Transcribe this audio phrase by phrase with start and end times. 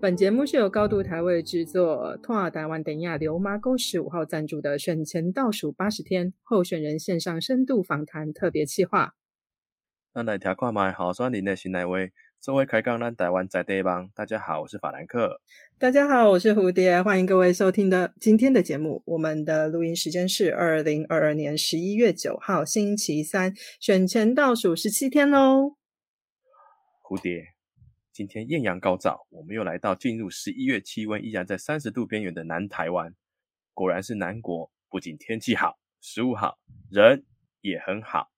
[0.00, 9.14] 本节目是由高度台位制作，托尔台湾等亚流麻沟十五号赞助的选前倒数八十天候选人线上深度访谈特别企划。
[10.14, 11.94] 咱来听看卖候选人的新来话，
[12.38, 14.08] 作为开讲咱台湾在地方。
[14.14, 15.40] 大家好，我是法兰克。
[15.80, 19.02] 大家好，我是蝴蝶，欢迎各位收听的今天的节目。
[19.04, 25.74] 我们的录音时间是二零二二年十一月九号星期三，选前倒数十七天喽。
[27.02, 27.57] 蝴蝶。
[28.18, 33.14] 今天艳阳高照，我们又来到进入十一月，气温依然在三十度边缘的南台湾。
[33.74, 36.58] 果然是南国，不仅天气好，食物好，
[36.90, 37.24] 人
[37.60, 38.32] 也很好。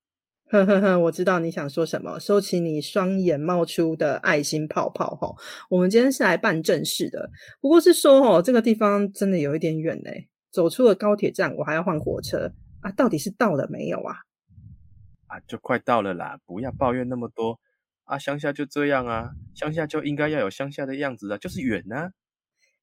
[0.51, 5.35] 呵呵呵，我知道你想说什么，收起你双眼冒出的爱心泡泡哈。
[5.71, 7.31] 我们今天是来办正事的，
[7.63, 12.93] 不过是说哦，这个地方真的有一点远嘞，走出了高铁站，我还要换火车啊。
[12.93, 14.15] 到底是到了没有啊？
[15.29, 17.59] 啊，就快到了啦，不要抱怨那么多。
[18.11, 22.11] 啊，乡下就这样啊，乡下就应该要有乡下的样子啊，就是远呢。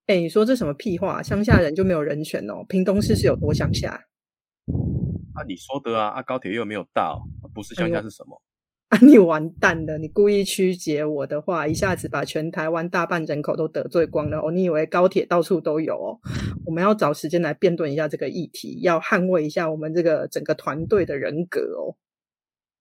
[0.06, 1.22] 哎，你说这什么屁话？
[1.22, 2.64] 乡下人就没有人权哦？
[2.70, 4.06] 屏东市是有多乡下？
[5.36, 7.22] 啊，你说的啊，啊，高铁又没有到，
[7.54, 8.42] 不是乡下是什么？
[8.88, 9.98] 啊，你完蛋了！
[9.98, 14.50] 你故意曲解我的话，一下子把全台湾大半人口都得罪光了哦。
[14.50, 16.20] 你以为高铁到处都有哦？
[16.66, 22.00] 我们要找时间来辩论一下这个议题，要捍卫一下我们这个整个团队的人格哦。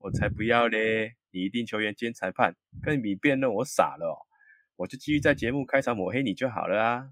[0.06, 1.16] 我才不要嘞！
[1.32, 4.14] 你一定球员兼裁判，跟你辩论我傻了哦！
[4.76, 7.10] 我就继续在节目开场抹黑你就好了啊！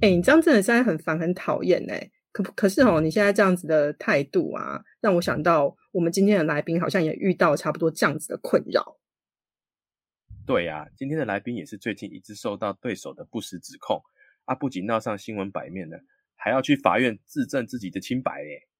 [0.00, 2.10] 哎，你这样真的现在很烦很讨厌哎！
[2.32, 8.98] 可可是哦，你现在这样子的态度啊，让我想到我们今天的来宾好像也遇到差不多这样子的困扰。
[10.46, 14.02] 对呀，今天的来宾也是最近一直受到对手的不实指控
[14.46, 16.00] 啊，不仅闹上新闻版面了，
[16.34, 18.71] 还要去法院自证自己的清白哎！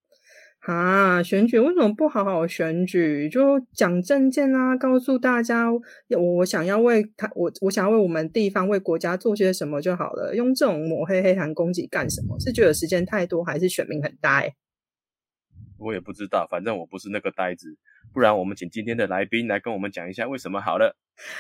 [0.62, 3.28] 啊，选举为什么不好好选举？
[3.28, 5.80] 就讲政见啊，告诉大家，我
[6.36, 10.36] 我想要为他，我我想要为我们地方、为国家做些什么就好了。
[10.36, 12.38] 用这种抹黑、黑谈、攻击干什么？
[12.38, 14.54] 是觉得时间太多，还是选民很呆？
[15.78, 17.76] 我也不知道，反正我不是那个呆子。
[18.14, 20.96] 不然，我们请今天的来宾来跟我们讲一下为什么好了。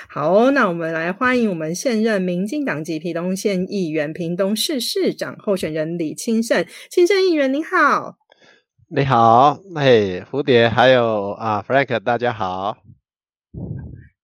[0.08, 8.16] 好，那我们来欢迎我们现任民进党籍屏东县议员、屏东市市长候选人李清盛，清盛议员您好。
[8.94, 12.76] 你好，嘿，蝴蝶，还有啊，Frank，大家好。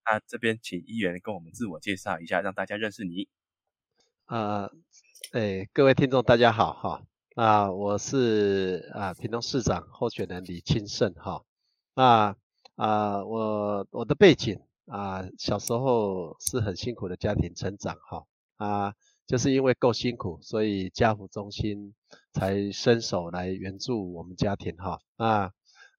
[0.05, 3.29] 那这边请议员跟我们自我介绍一下，让大家认识你。
[4.27, 4.69] 啊，
[5.33, 7.03] 哎，各位听众大家好哈。
[7.35, 11.43] 啊，我是啊屏东市长候选人李清盛哈。
[11.95, 12.37] 那
[12.77, 18.27] 啊，我我的背景啊，小时候是很辛苦的家庭成长哈。
[18.59, 18.95] 啊。
[19.29, 21.95] 就是因为够辛苦，所以家福中心
[22.33, 24.99] 才伸手来援助我们家庭哈。
[25.17, 25.51] 啊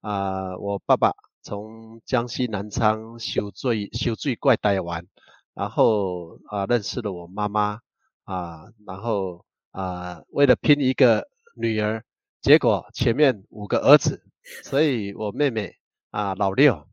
[0.02, 1.14] 啊，我爸爸
[1.44, 5.06] 从江西南昌修最修最怪台湾，
[5.54, 7.82] 然后啊认识了我妈妈
[8.24, 12.04] 啊，然后啊为了拼一个女儿，
[12.42, 14.24] 结果前面五个儿子，
[14.64, 15.76] 所以我妹妹
[16.10, 16.89] 啊老六。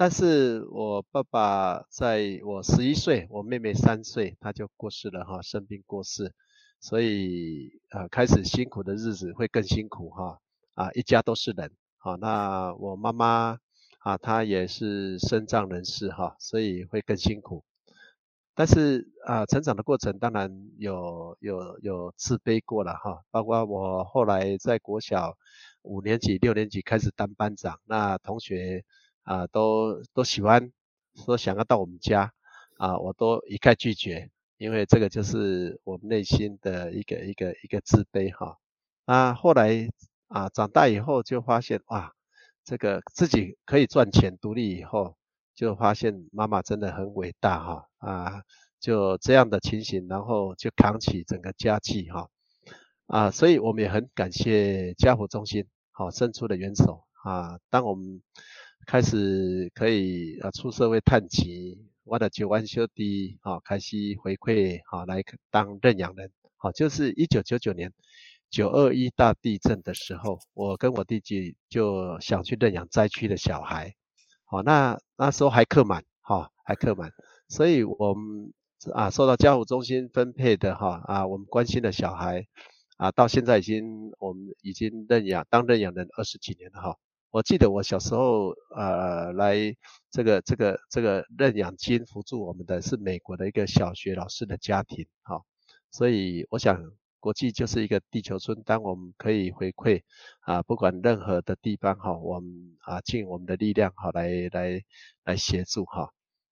[0.00, 6.32] 但是我爸爸在我十一岁，我妹妹三岁，他就过世了哈，生病过世，
[6.78, 10.38] 所以呃开始辛苦的日子会更辛苦哈
[10.74, 13.58] 啊，一家都是人好，那我妈妈
[13.98, 17.64] 啊，她也是身障人士哈，所以会更辛苦。
[18.54, 20.48] 但是啊，成长的过程当然
[20.78, 25.36] 有有有自卑过了哈，包括我后来在国小
[25.82, 28.84] 五年级、六年级开始当班长，那同学。
[29.28, 30.72] 啊，都都喜欢
[31.14, 32.32] 说想要到我们家
[32.78, 38.56] 啊，我都一概拒绝，因为这个就是我们内心的一个一个一个自卑哈。
[39.04, 39.90] 啊，后来
[40.28, 42.14] 啊长大以后就发现哇，
[42.64, 45.18] 这个自己可以赚钱独立以后，
[45.54, 48.42] 就发现妈妈真的很伟大哈啊，
[48.80, 52.30] 就这样的情形，然后就扛起整个家计哈
[53.08, 58.22] 啊，所以我们也很感谢家福中心好伸出的援手啊，当我们。
[58.88, 67.92] 开始可以啊出社会探亲，我的九万兄弟啊开始回馈啊来当认养人，好就是一九九九年
[68.48, 73.94] 九二一大地震的时候，我跟我弟弟就想去认养灾区的小孩，
[74.46, 77.12] 好那那时候还客满哈还客满，
[77.46, 78.54] 所以我们
[78.94, 82.46] 啊受到家务中心分配的哈啊我们关心的小孩
[82.96, 86.96] 啊到现在已经我们已经认养当认养人二十几年了哈。
[87.30, 89.54] 我记得我小时候，呃，来
[90.10, 95.42] 这个这个这个认养金辅助我们的是美国的一个小学老师的家庭，哈，
[95.90, 96.82] 所以我想
[97.20, 100.00] 国际就是一个地球村，当我们可以回馈
[100.40, 104.82] 啊，不管任何的地方，哈，我们啊尽我们的力量，哈，来来
[105.24, 106.08] 来协助，哈，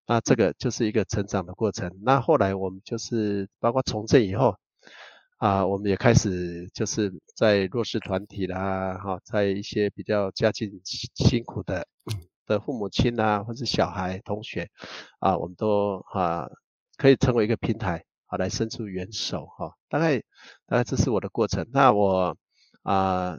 [0.06, 1.90] 那这个就是一个成长的过程。
[2.02, 4.58] 那后来我们就是包括从政以后，
[5.38, 11.86] 啊，我们也开始就是在弱势团体啦，哈，在一些比较家境辛苦的
[12.46, 14.70] 的父母亲啊，或者小孩、同学，
[15.18, 16.48] 啊，我们都啊
[16.96, 19.74] 可以成为一个平台，啊，来伸出援手，哈。
[19.90, 20.20] 大概
[20.66, 21.68] 大概这是我的过程。
[21.70, 22.34] 那我
[22.82, 23.38] 啊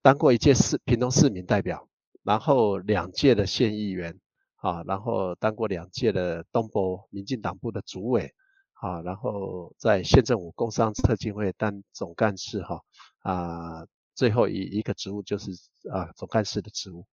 [0.00, 1.88] 当过一届市屏东市民代表，
[2.22, 4.16] 然后两届的县议员，
[4.58, 8.32] 啊，然后当过两届的东部民进党部的主委。
[8.82, 12.80] 啊，然后在县政府工商特进会当总干事哈，
[13.20, 15.52] 啊，最后一一个职务就是
[15.88, 17.06] 啊总干事的职务。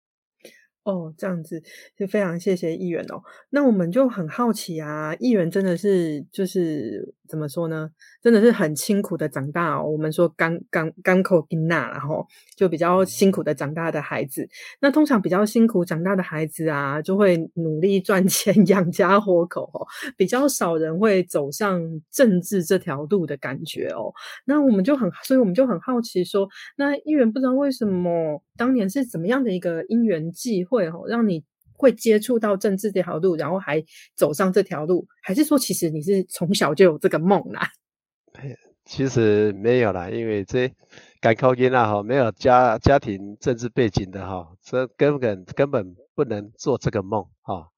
[0.83, 1.61] 哦，这样子
[1.97, 3.21] 就非常谢谢议员哦。
[3.51, 7.89] 那我们就很好奇啊，议员真的是就是怎么说呢？
[8.23, 9.83] 真的是很辛苦的长大哦。
[9.83, 14.47] 我们说甘甘甘口金娜，然后就比较辛苦的长大的孩子。
[14.81, 19.85] 那通常比较辛苦长大的孩子啊，就会努力赚 钱养家活口哦。
[20.17, 21.79] 比较少人会走上
[22.11, 24.11] 政治这条路的感觉哦。
[24.45, 26.47] 那我们就很，所以我们就很好奇说，
[26.77, 31.43] 那议员不知道为什么当年是怎么样的一个因缘际会哦，让你
[31.73, 33.83] 会接触到政治这条路，然后还
[34.15, 37.71] 走上这条路，还是说其实你是从小就有这个梦 啦？
[38.85, 40.73] 其实没有啦，因为这
[41.21, 47.69] 赶考音啊哈，没有家家庭政治背景的哈，这根本根本不能做这个梦哈。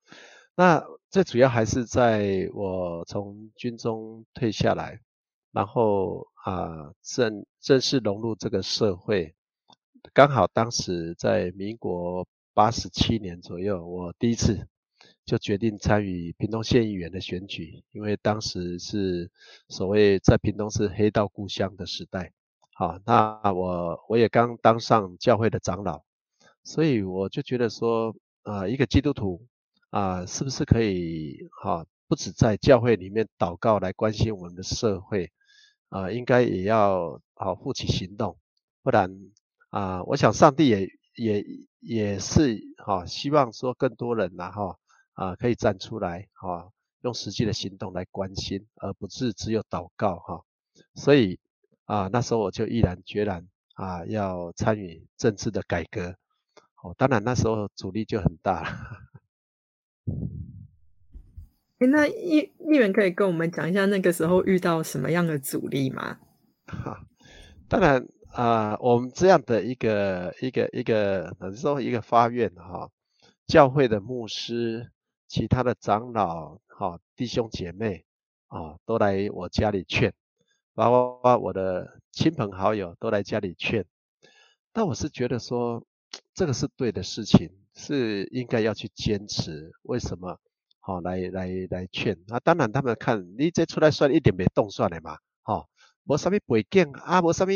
[0.56, 5.00] 那最主要还是在我从军中退下来，
[5.52, 9.36] 然后啊正正式融入这个社会，
[10.14, 14.68] 刚好当时在民国八十七年左右，我第一次。
[15.24, 19.31] 就决定参与屏东县议员的选举，因为当时是
[19.69, 22.33] 所谓在屏东是黑道故乡的时代，
[22.74, 26.03] 好，那我我也刚当上教会的长老，
[26.63, 29.48] 所以我就觉得说，啊，一个基督徒
[29.89, 35.31] 啊，是不是可以哈，不止在教会里面祷告来关心我们的社会，
[35.89, 38.38] 啊，应该也要好负起行动，
[38.81, 39.31] 不然
[39.69, 41.45] 啊，我想上帝也也
[41.81, 44.78] 也是哈，希望说更多人呐哈。
[45.13, 50.42] 啊，可以站出来哈，用实际的行动来关心，而不是只有祷告哈。
[50.95, 51.38] 所以
[51.86, 53.45] 啊，那时候我就毅然决然
[53.75, 56.16] 啊，要参与政治的改革。
[56.81, 58.69] 哦，当然那时候阻力就很大了。
[61.80, 66.19] 哎，那议议员可以跟我们讲一下那个时候遇到什么样的阻力吗？
[66.66, 67.06] 哈，
[67.68, 72.89] 当然啊，我们这样的一个一个一个，等于说一个发愿哈，
[73.48, 74.92] 教会的牧师。
[75.28, 78.04] 其他的长老、哈弟兄姐妹
[78.50, 80.12] 啊，都来我家里劝，
[80.74, 83.86] 包括我的亲朋好友都来家里劝。
[84.74, 85.86] 但我是觉得说，
[86.34, 89.72] 这个是对的事情，是应该要去坚持。
[89.84, 90.38] 为什么？
[90.81, 92.18] 好，来来来劝。
[92.27, 95.18] 那当然，他们看你这出来算一点没动算的嘛，
[96.12, 97.54] 无什么背景啊，无什么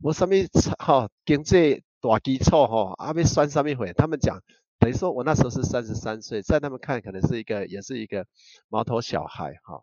[0.00, 0.34] 无什么
[0.78, 3.92] 哈经济大基础哈，啊要算什么会？
[3.92, 4.40] 他们讲。
[4.78, 8.24] 等于说，我那时候是三十三岁，在他们看可能是一个，也是一个
[8.68, 9.82] 毛头小孩哈。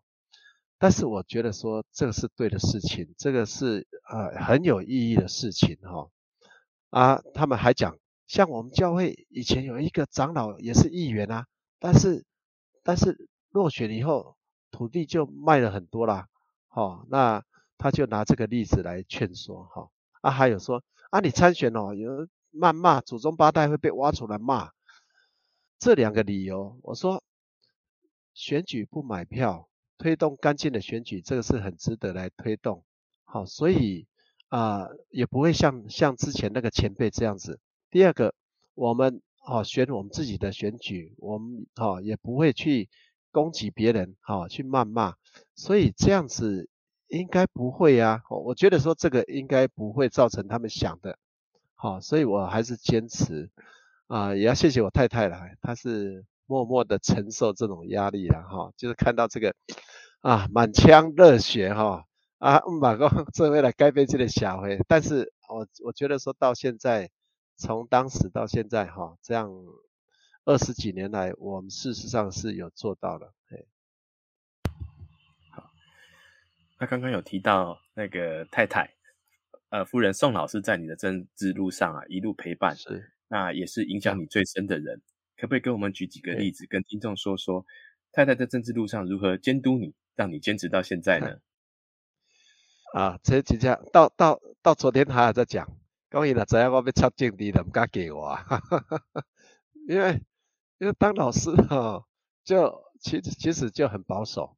[0.80, 6.10] 但是我觉得说，这个是对的事情，这个是呃很有意义的事情哈。
[6.90, 11.46] 啊，他们还讲，像我们教会以前有一个长老也是议员啊，
[11.80, 12.26] 但是
[12.82, 14.36] 但是落选以后，
[14.72, 16.28] 土地就卖了很多啦。
[16.68, 17.44] 好，那
[17.78, 19.90] 他就拿这个例子来劝说哈。
[20.22, 24.72] 啊，还有说啊，你参选哦，有谩骂祖宗八代会被挖出来骂。
[25.78, 27.24] 这两个理由，我说
[28.34, 32.84] 选举不买票，推动干净的选举，这个是很值得来推动。
[33.24, 34.08] 好，所以
[34.48, 37.60] 啊，也不会像像之前那个前辈这样子。
[37.92, 38.34] 第二个，
[38.74, 42.90] 我们啊选我们自己的选举，我们啊也不会去
[43.32, 45.16] 攻击别人，哈，去谩骂。
[45.56, 46.70] 所以这样子
[47.08, 48.22] 应该不会啊。
[48.30, 51.18] 我觉得说这个应该不会造成他们想的。
[51.76, 53.50] 好，所以我还是坚持。
[54.08, 59.56] 啊，也要谢谢我太太了，她是默默的承受这种压力了哈，就是看到这个
[60.22, 62.06] 啊满腔热血哈
[62.38, 67.10] 啊马哥这为了改变这个小孩，但是我我觉得说到现在，
[67.58, 69.50] 从当时到现在哈，这样
[70.44, 73.34] 二十几年来，我们事实上是有做到了。
[73.50, 73.58] 好，
[76.80, 78.94] 那刚刚有提到那个太太，
[79.70, 82.76] 呃，夫人宋老师在你的政治路上啊一路陪伴。
[82.76, 83.12] 是。
[83.28, 85.02] 那也是影响你最深的人，
[85.36, 87.66] 可不可以跟我们举几个例子，跟听众说说
[88.12, 91.38] 太太在政治路上如何监督你，让你坚持到现在呢？
[92.94, 95.68] 啊，这几家到到到昨天还在讲，
[96.12, 98.38] 讲伊若知影我要插政治，唔敢给我，
[99.90, 100.22] 因为
[100.78, 102.06] 因为当老师哈，
[102.44, 104.56] 就其实其实就很保守，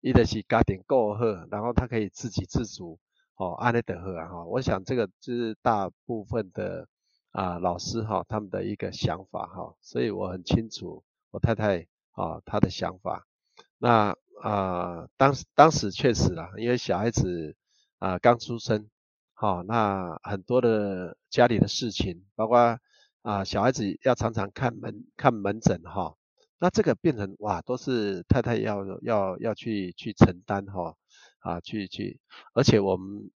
[0.00, 2.98] 伊的是家庭够好，然后他可以自给自足，
[3.36, 6.88] 哦，安内德赫啊哈，我想这个就是大部分的
[7.32, 13.26] 啊老师哈他们的一个想法哈，所以我很清楚我太太啊她的想法。
[13.78, 17.54] 那啊当时当时确实啊，因为小孩子
[17.98, 18.88] 啊刚出生，
[19.34, 22.78] 好，那很多的家里的事情，包括
[23.20, 26.16] 啊小孩子要常常看门看门诊哈。
[26.62, 30.94] 那这个变成哇，都是太太要要要去去承担哈，
[31.38, 32.20] 啊，去去，
[32.52, 33.30] 而且我们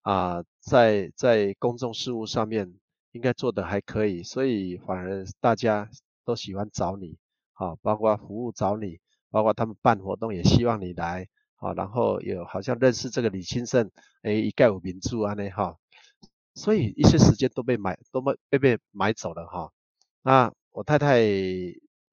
[0.00, 2.72] 啊，在在公众事务上面
[3.10, 5.90] 应该做的还可以，所以反而大家
[6.24, 7.18] 都喜欢找你，
[7.52, 9.00] 啊，包括服务找你，
[9.30, 13.90] 包括他们办活动也希望你来，啊，然后有好像认识这个李清盛，
[14.22, 15.76] 哎，一概有名著啊那哈，
[16.54, 19.70] 所以一些时间都被买都被被被买走了哈，
[20.22, 21.20] 那我太太。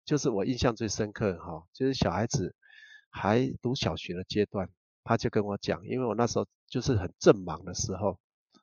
[0.09, 2.55] 就是我印象最深刻哈，就是小孩子
[3.11, 4.67] 还读小学的阶段，
[5.03, 8.17] 他就跟我讲，因为我那时候就是很正忙的时候，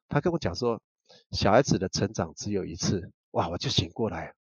[0.08, 0.82] 他跟我讲说，
[1.30, 4.34] 小孩子的成长只有一次，哇，我就醒过来，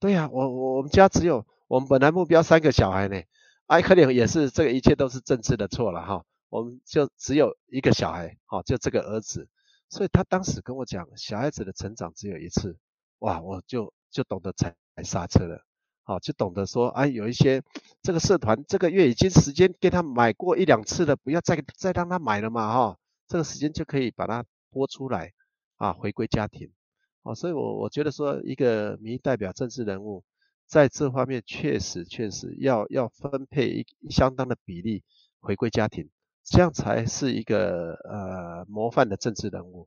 [0.00, 3.20] 对呀，我我我们家只有我们本来目标三个小孩呢，
[3.66, 9.46] 哎，可能也是这个一切都是政治的错了哈，我们就只有一个小孩，哈，就这个儿子，
[9.90, 12.78] 所以他当时跟我讲，小孩子的成长只有一次，
[13.18, 14.74] 哇，我就就懂得踩
[15.04, 15.62] 刹车了。
[16.04, 17.62] 好，就懂得说，哎，有一些
[18.02, 25.32] 这个社团这个月已经时间给他买过一两次了，不要再再让他买了嘛，哈，这个时间就可以把它拨出来，
[25.76, 26.72] 啊，回归家庭，
[27.22, 30.24] 哦，所以我我觉得说，一个民意代表政治人物，
[30.66, 33.68] 在这方面确实确实要要分配
[34.00, 35.04] 一相当的比例
[35.40, 36.10] 回归家庭，
[36.42, 39.86] 这样才是一个呃模范的政治人物。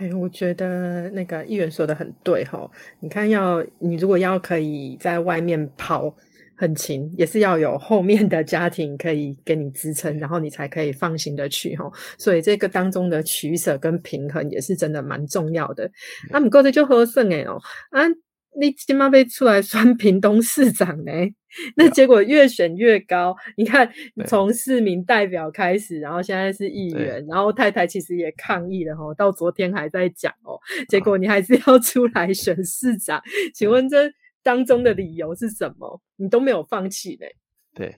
[0.00, 2.66] 哎，我觉得那个议员说的很对哈。
[3.00, 6.16] 你看，要你如果要可以在外面跑
[6.56, 11.92] 很勤，也是要有后面的家庭可以给你支撑，然后你才可以放心的去哈。
[12.16, 15.84] 所以这个当中的取舍跟平衡也是真的蛮重要的。
[16.30, 18.00] 啊，不过这就好胜哎哦啊。
[18.58, 21.12] 你起码被出来选屏东市长呢，
[21.76, 23.36] 那结果越选越高。
[23.56, 23.88] 你看，
[24.26, 30.58] 从市民代表开始，然后现在是议员，然后太太其实也抗议了吼，到昨天还在讲哦。
[30.88, 33.22] 结果你还是要出来选市长，
[33.54, 34.10] 请问这
[34.42, 36.00] 当中的理由是什么？
[36.16, 37.26] 你都没有放弃呢？
[37.72, 37.96] 对，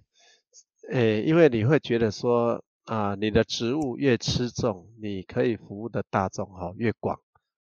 [0.91, 7.19] 诶，因为你会觉得说啊，你的职务越吃重，你可以服务的大众哈越广，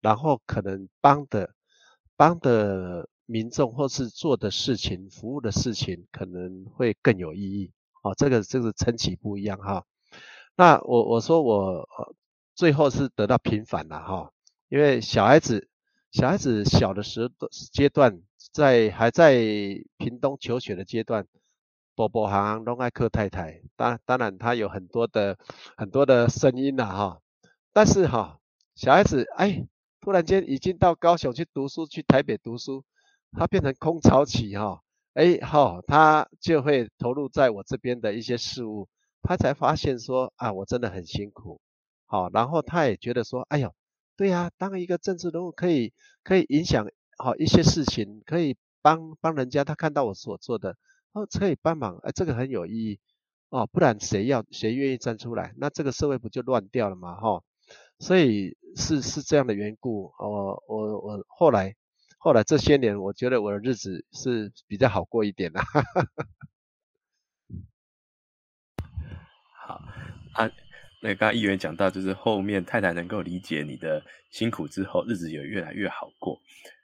[0.02, 1.50] 然后可能帮的。
[2.18, 7.72] 帮的民众或是做的事情、服务的事情可能会更有意义
[8.04, 8.14] 哦。
[8.16, 9.84] 这个这个层级不一样哈。
[10.56, 11.90] 那我我说我
[12.54, 14.32] 最后是得到平反了哈，
[14.70, 15.68] 因为小孩子
[16.12, 17.30] 小孩子小的时
[17.74, 18.22] 阶段，
[18.54, 19.36] 在还在
[19.98, 21.28] 屏东求学的阶段，
[21.96, 25.38] 波波行龙爱克太太，当当然他有很多的
[25.76, 27.20] 很多的声音了哈。
[27.74, 28.40] 但是哈，
[28.76, 29.68] 小孩子哎。
[30.06, 32.84] 突然间已经到高雄去读书，去台北读书，
[33.32, 34.84] 他变成空巢期哈，
[35.16, 38.88] 哎好，他就会投入在我这边的一些事物，
[39.24, 41.60] 他才发现说啊，我真的很辛苦，
[42.06, 43.74] 好，然后他也觉得说，哎呦，
[44.16, 45.92] 对呀，当一个政治人物可以
[46.24, 46.86] 可以影响
[47.18, 50.78] 好一些事情，可以帮帮人家，他看到我所做的，
[51.14, 53.00] 哦，可以帮忙，哎，这个很有意义
[53.50, 57.16] 哦，不然谁要谁愿意站出来，那这个社会不就乱掉了吗？
[57.16, 57.42] 哈。
[58.00, 61.74] 所以是是这样的缘故，我我我后来
[62.18, 65.62] 后来这些年，我觉得我的日子是比较好过一点的。
[69.66, 69.82] 好
[70.34, 70.52] 啊，
[71.02, 76.40] 那刚刚议员讲到，就是后面太太能够理解你的辛苦之后，日子也越来越好过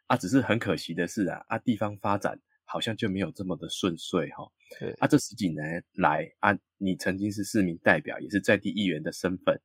[0.08, 0.16] 啊。
[0.16, 4.50] 只是很可惜的是啊，啊地方发展好像就没有这么的顺遂哈。
[4.80, 9.60] 对啊，这十几年来啊，你曾经是市民代表，也是在地议员的身份。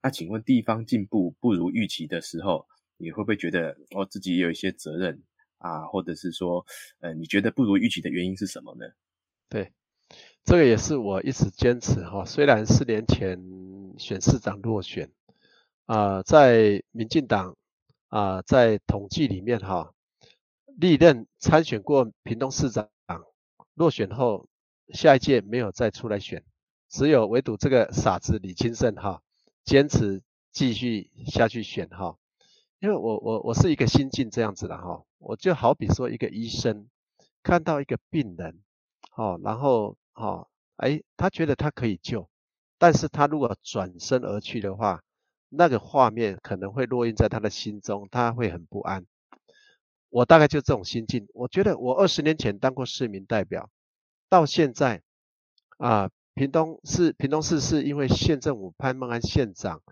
[0.00, 5.22] 那请问地方进步不如预期的时候，你会不会觉得我自己有一些责任
[5.58, 5.86] 啊？
[5.86, 6.64] 或者是说，
[7.00, 8.86] 呃，你觉得不如预期的原因是什么呢？
[9.48, 9.72] 对，
[10.44, 12.24] 这个也是我一直坚持哈。
[12.24, 13.42] 虽然四年前
[13.98, 15.10] 选市长落选
[15.86, 17.56] 啊，在民进党
[18.08, 19.92] 啊，在统计里面哈，
[20.76, 22.88] 历任参选过屏东市长
[23.74, 24.48] 落选后，
[24.94, 26.44] 下一届没有再出来选，
[26.88, 29.22] 只有唯独这个傻子李清盛哈。
[29.68, 32.16] 坚持继续下去选哈，
[32.78, 36.88] 因为我我我是一个心境这样子的哈，我就好比说一个医生
[37.42, 38.62] 看到一个病人，
[39.14, 42.30] 哦，然后哦，哎，他觉得他可以救，
[42.78, 45.02] 但是他如果转身而去的话，
[45.50, 49.04] 那个画面可能会落印在他的心中，他会很不安。
[50.08, 53.68] 我大概就这种心境，我觉得我二十年前当过市民代表，
[54.30, 55.02] 到现在
[55.76, 56.08] 啊，
[56.38, 59.82] 屏东市屏东市是因为县政府潘孟安县长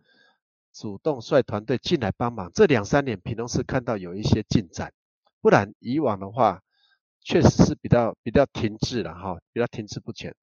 [0.73, 4.93] 主动率团队进来帮忙，这两三年屏东市看到有一些进展，
[5.41, 6.62] 不然以往的话
[7.21, 10.37] 确实是比较比较停滞了哈，比较停滞不前。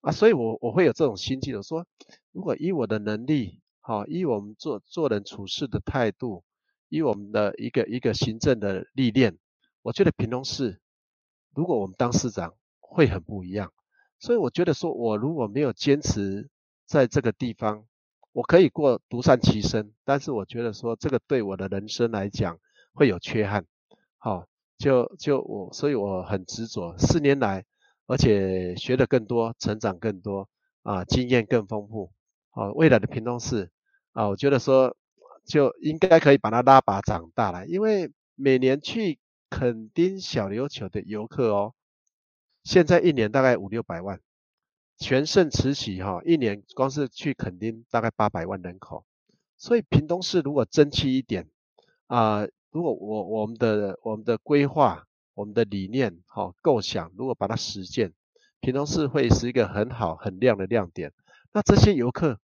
[0.00, 1.86] 啊，所以我我会有这种心境，我说
[2.32, 6.42] 如果以我的能力，好，以我们做做人处事的态度，
[6.88, 9.38] 以我们的一个一个行政的历练，
[9.82, 10.80] 我觉得屏东市
[11.54, 13.72] 如果我们当市长会很不一样，
[14.18, 16.48] 所以我觉得说我如果没有坚持
[16.86, 17.84] 在这个地方。
[18.32, 22.58] 我可以过独善其身，但是我觉得说这个对我的人生来讲
[22.92, 23.64] 会有缺憾，
[24.18, 24.46] 好，
[24.76, 26.94] 就就我，所以我很执着。
[26.98, 27.64] 四年来，
[28.06, 30.50] 而且学的更多，成长更多，
[30.82, 32.12] 啊，经验更丰富，
[32.50, 33.70] 好，未来的屏东市，
[34.12, 34.94] 啊，我觉得说
[35.46, 39.18] 就应该可以把它拉拔长大了，因为每年去
[39.48, 41.72] 垦丁小琉球的游客哦，
[42.66, 44.20] 现在一年大概五六百万。
[44.98, 49.04] 全盛时期哈，一年光是去垦丁大概八百万人口，
[49.56, 51.48] 所以屏东市如果争气一点
[52.06, 55.04] 啊，如果我我们的我们的规划、
[55.34, 58.14] 我们的理念哈构想，如果把它实践，
[58.60, 61.12] 屏东市会是一个很好很亮的亮点。
[61.52, 62.40] 那这些游客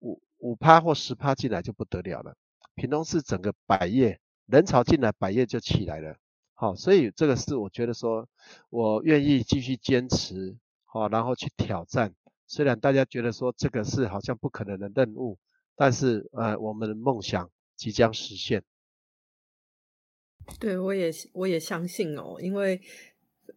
[0.00, 2.34] 五五趴或十趴进来就不得了了，
[2.74, 6.16] 屏东市整个百业人潮进来，百业就起来了。
[6.62, 8.28] 好，所以这个是我觉得说，
[8.70, 10.56] 我愿意继续坚持。
[10.84, 12.14] 好，然后去挑战。
[12.46, 15.38] 虽然大家觉得说这个是好像不可能的任务，
[15.74, 18.62] 但是呃，我们的梦想即将实现。
[20.60, 22.80] 对，我也我也相信哦，因为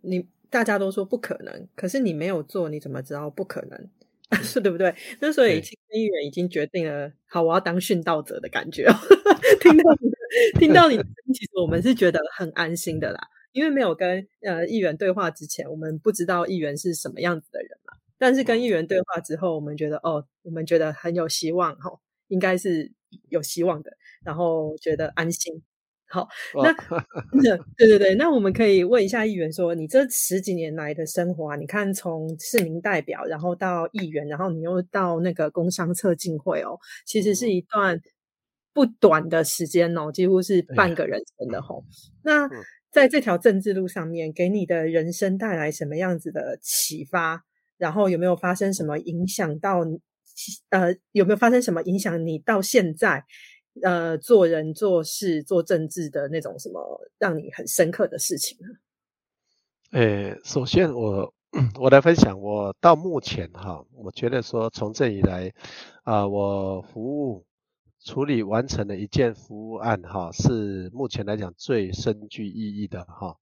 [0.02, 3.88] 你大家都说不可能，可是你没有做，你怎么知道不可能？
[4.44, 4.94] 是 对不对？
[5.20, 8.86] 那所以青议员已经决定了，好，我要当殉道者的感觉。
[9.62, 10.12] 听到你
[10.60, 10.98] 听到你，
[11.34, 13.20] 其实我们是觉得很安心的啦。
[13.52, 17.94] 因为没有跟呃议员对话之前，我们不知道议员是什么样子的人嘛。
[18.18, 21.92] 但是跟议员对话之后，我们觉得哦，我们觉得很有希望哈，
[22.28, 22.92] 应该是
[23.30, 25.64] 有希望的，然后觉得安心。
[26.08, 26.28] 好，
[26.62, 26.72] 那
[27.78, 38.00] 对对对，那我们可以问一下议员说，你这十几年来的生活啊，你看从市民代表，然后到议员，然后你又到那个工商测进会哦，其实是一段
[38.74, 41.84] 不短的时间哦，几乎是半个人生的吼。
[42.24, 42.50] 那
[42.92, 47.44] 在这条政治路上面，给你的人生带来什么样子的启发？
[47.78, 49.84] 然后有没有发生什么影响到？
[50.70, 53.24] 呃，有没有发生什么影响你到现在？
[53.84, 58.68] 呃，做人做事做政治的那种什么让你很深刻的事情呢？
[59.92, 61.34] 诶，首先我
[61.80, 65.54] 我来分享，我到目前哈，我觉得说从政以来
[66.04, 67.46] 啊，我服务。
[68.08, 73.36] 处理完成的一件服务案，哈，是目前来讲最深具意义的，哈，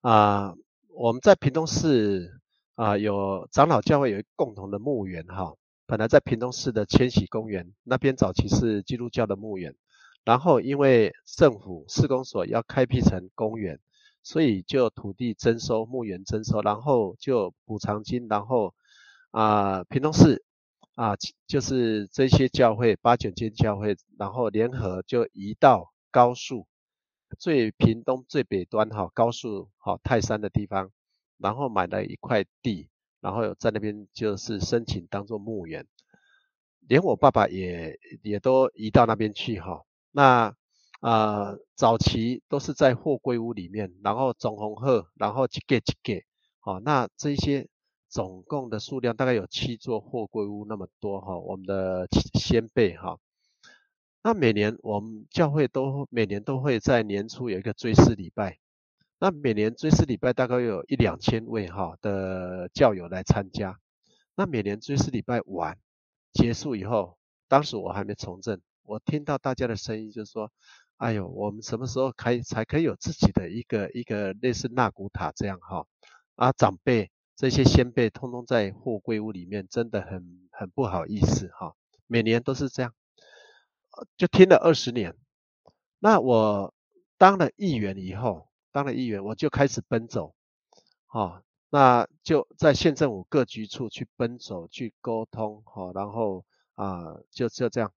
[0.00, 0.54] 啊，
[0.94, 2.40] 我们在屏东市
[2.74, 5.54] 啊，有长老教会有一共同的墓园，哈，
[5.92, 9.74] 本来在屏东市的千禧公园那边早期是基督教的墓园，
[10.24, 13.78] 然后因为政府施工所要开辟成公园，
[14.22, 18.74] 所以就土地征收、墓园征收，然后就补偿金，然后
[19.32, 20.42] 啊，屏东市。
[20.94, 21.14] 啊，
[21.46, 26.66] 就是这些教会八九间教会，然后联合就移到高速
[27.38, 30.90] 最屏东最北端哈高速好泰山的地方，
[31.36, 32.88] 然后买了一块地，
[33.22, 35.86] 然后在那边就是申请当做墓园，
[36.86, 39.86] 连我爸爸也也都移到那边去哈。
[40.10, 40.54] 那
[41.00, 46.22] 啊早期都是在货柜屋里面，然后总红鹤，然后一个一个，
[46.60, 47.66] 好那这些。
[48.12, 52.06] 总共的数量大概有七座货柜屋那么多哈，我们的
[52.38, 53.18] 先辈哈。
[54.22, 58.58] 那每年我们教会都每年都会在年初有一个追思礼拜，
[59.22, 63.78] 那每年追思礼拜大概有一两千位哈的教友来参加。
[64.34, 65.78] 那每年追思礼拜完
[66.32, 70.50] 结束以后，当时我还没从政，我听到大家的声音就是说，
[70.96, 75.86] 哎呦，我们什么时候可以才可以有自己的一个一个类似纳古塔这样哈
[76.34, 77.12] 啊长辈。
[77.36, 81.76] 这些先辈通通在货柜屋里面，真的很很不好意思哈。
[82.08, 82.92] 每年都是这样，
[84.16, 85.14] 就听了二十年。
[86.00, 86.74] 那我
[87.18, 90.34] 当了议员以后，当了议员，我就开始奔走，
[91.06, 97.92] 哈，那就在县政府各局处去奔走去沟通，哈，然后啊，就就这样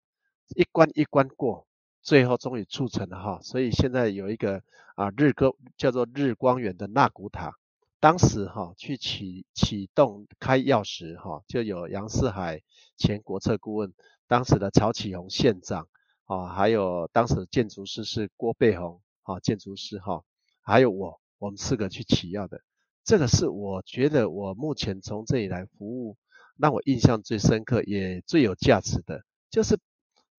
[0.56, 1.66] 一关一关过，
[2.02, 3.40] 最后终于促成了哈。
[3.42, 4.62] 所以现在有一个
[4.96, 7.56] 啊日歌叫做日光园的纳古塔。
[8.02, 12.62] 当时哈去启启动开钥匙哈，就有杨四海
[12.98, 13.94] 前国策顾问，
[14.28, 15.88] 当时的曹启宏县长
[16.26, 20.24] 啊，还有当时的建筑师是郭贝宏啊，建筑师哈，
[20.66, 22.60] 还有我，我们四个去起药的。
[23.04, 26.18] 这个是我觉得我目前从这里来服务，
[26.58, 29.78] 让我印象最深刻也最有价值的，就是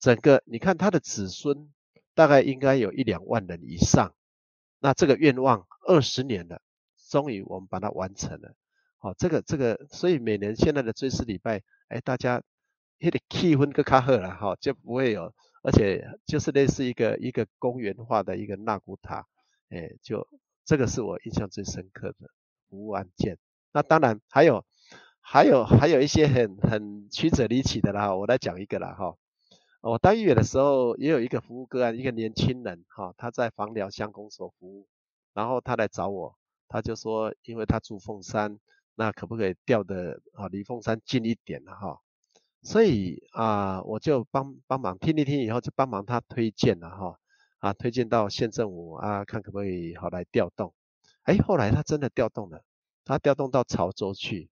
[0.01, 1.73] 整个你看他的子孙
[2.15, 4.15] 大概应该有一两万人以上，
[4.81, 6.61] 那这个愿望二十年了，
[7.09, 8.53] 终于我们把它完成了。
[8.99, 12.43] 好，这个这个，所以每年现在的追思礼拜，哎，大家
[12.99, 15.33] 那个气氛更卡好了哈，就不会有。
[15.63, 19.27] 而且就是类似一个一个公园化的一个纳古塔，
[19.71, 20.27] 哎，就
[20.65, 22.31] 这个是我印象最深刻的
[22.69, 23.39] 服务案件。
[23.73, 24.65] 那当然还有
[25.21, 29.17] 还有还有一些很很曲折离奇的啦，我来讲一个啦哈。
[29.83, 34.89] 我当议员的时候也有一个服务个案，一个年轻人哈，他在房寮乡公所服务，
[35.35, 36.37] 然后他来找我，
[36.69, 38.59] 他就说因为他住凤山，
[38.95, 42.01] 那可不可以调的啊离凤山近一点哈？
[42.63, 47.21] 所以啊，我就帮帮忙听一听以后，就帮忙他推荐了哈，
[47.59, 50.73] 啊，推荐到县政府啊，看可不可以好来调动。
[51.23, 52.63] 哎，后来他真的调动了，
[53.05, 54.49] 他调动到潮州去，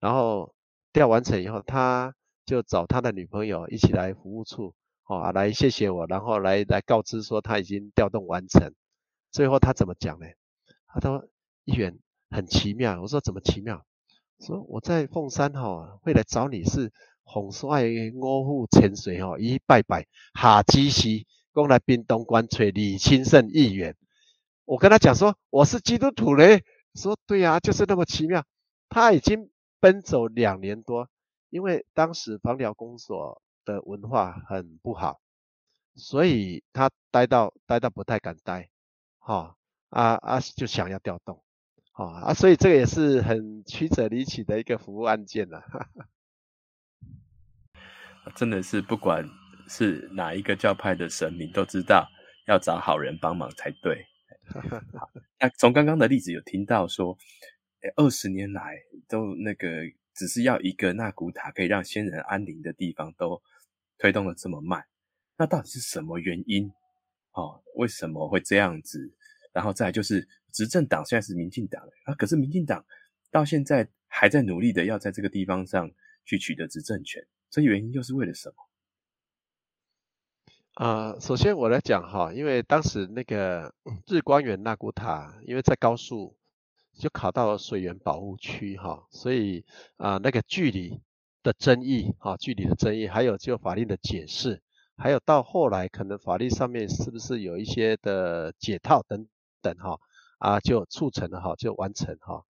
[0.00, 0.54] 然后
[0.92, 2.14] 调完成以后，他
[2.44, 4.74] 就找他的女朋友一起来服务处，
[5.06, 8.72] 哦，来谢谢我，然后来来告知说他已经调动完成。
[9.30, 10.26] 最后他怎么讲呢？
[10.86, 11.26] 他说
[11.64, 11.98] 议员
[12.30, 13.84] 很奇妙，我说怎么奇妙？
[14.40, 16.92] 说我在凤山哈会来找你是。
[17.28, 17.82] 洪帅
[18.14, 20.06] 五虎千岁吼，一拜拜
[20.40, 23.96] 下指示，讲来滨东关找李清盛议员。
[24.66, 26.62] 我跟他讲说，我是基督徒嘞。
[26.94, 28.44] 说对呀，就是那么奇妙。
[28.90, 31.08] 他已经奔走两年多，
[31.48, 35.18] 因为当时房寮公所的文化很不好，
[35.94, 38.68] 所以他待到待到不太敢待，
[39.18, 39.56] 哈
[39.88, 41.42] 啊啊就想要调动，
[41.92, 45.62] 哈啊，所以这个也是很曲折离奇的一个服务案件了。
[48.34, 49.26] 真的是不管
[49.68, 52.08] 是哪一个教派的神明，都知道
[52.46, 54.06] 要找好人帮忙才对。
[54.94, 57.16] 好， 那从刚刚的例子有听到说，
[57.96, 58.76] 二十年来
[59.08, 59.68] 都那个
[60.14, 63.42] 只是要一个那古塔可以让先人安宁的地方，都
[63.98, 64.84] 推动的这么慢，
[65.36, 66.70] 那到底是什么原因？
[67.32, 69.12] 哦，为什么会这样子？
[69.52, 72.84] 然后再就是执政党现在是民进党啊，可是民进党
[73.30, 75.90] 到现在还在努力的要在这个地方上
[76.24, 77.26] 去取得执政权。
[77.50, 78.54] 这原因又是为了什么？
[80.76, 83.72] 啊，首先我来讲哈，因为当时那个
[84.06, 86.36] 日光园那古塔，因为在高速
[86.98, 89.64] 就考到了水源保护区哈，所以
[89.96, 91.00] 啊那个距离
[91.42, 94.60] 的争议哈，距离的争议，还有就法令的解释，
[94.98, 99.26] 还有到后来可能法律上面是不是有一些的解套等
[99.62, 99.98] 等哈，
[100.36, 102.44] 啊就促成了哈，就完成哈。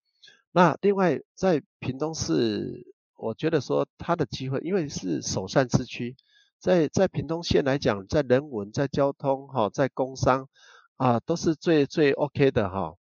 [0.53, 2.87] 那另外在屏东市。
[3.15, 6.17] 我觉得说它的机会，因为是首善之区，
[6.63, 10.47] 在在屏东县来讲，在人文、在交通、哈，在工商
[10.95, 12.95] 啊，都是最最 OK 的哈。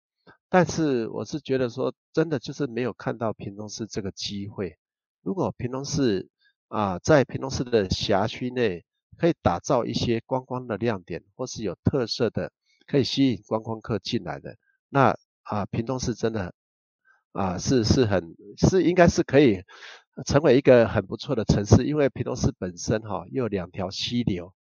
[0.49, 4.79] 但是我是觉得说，真的就是没有看到屏东市这个机会。
[5.21, 6.31] 如果屏东市
[6.69, 8.83] 啊，在屏东市的辖区内，
[9.19, 12.51] 可以打造一些观光的亮点，或是有特色的，
[12.87, 14.57] 可以吸引观光客进来的，
[14.89, 16.55] 那啊，屏东市真的
[17.33, 19.63] 啊，是是很是应该是可以。
[20.27, 24.53] 成为一个很不错的城市，因为屏东市本身哈又有两条溪流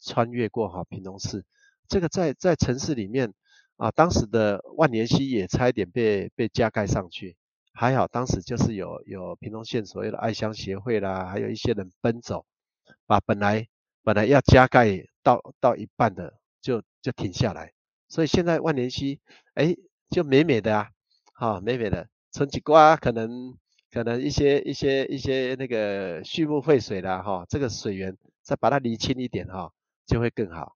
[0.00, 1.44] 穿越过哈屏东市，
[1.86, 3.32] 这个在在城市里面
[3.76, 7.36] 啊，当时的万年溪也差一点被被加盖上去，
[7.72, 12.44] 还好当时就是有有屏东县所谓的爱乡协会啦，还有一些人奔走，
[13.06, 13.68] 把本来
[14.02, 17.72] 本来要加盖到到一半的就就停下来，
[18.08, 19.20] 所以现在万年溪
[19.54, 19.76] 哎
[20.10, 20.90] 就美美的啊，
[21.34, 23.56] 哈美美的，春季瓜可能。
[23.92, 29.70] 可能一些一些一些那个畜牧废水啦，哈，这个水源再把它理清一点哈，
[30.06, 30.76] 就会更好。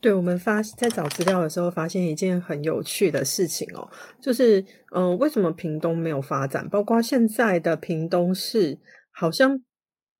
[0.00, 6.68] 对，我们发在找资料的时候，发现一件很有趣的事情哦，就是嗯，为什么屏东没有发展？
[6.68, 8.78] 包括现在的屏东市
[9.10, 9.60] 好像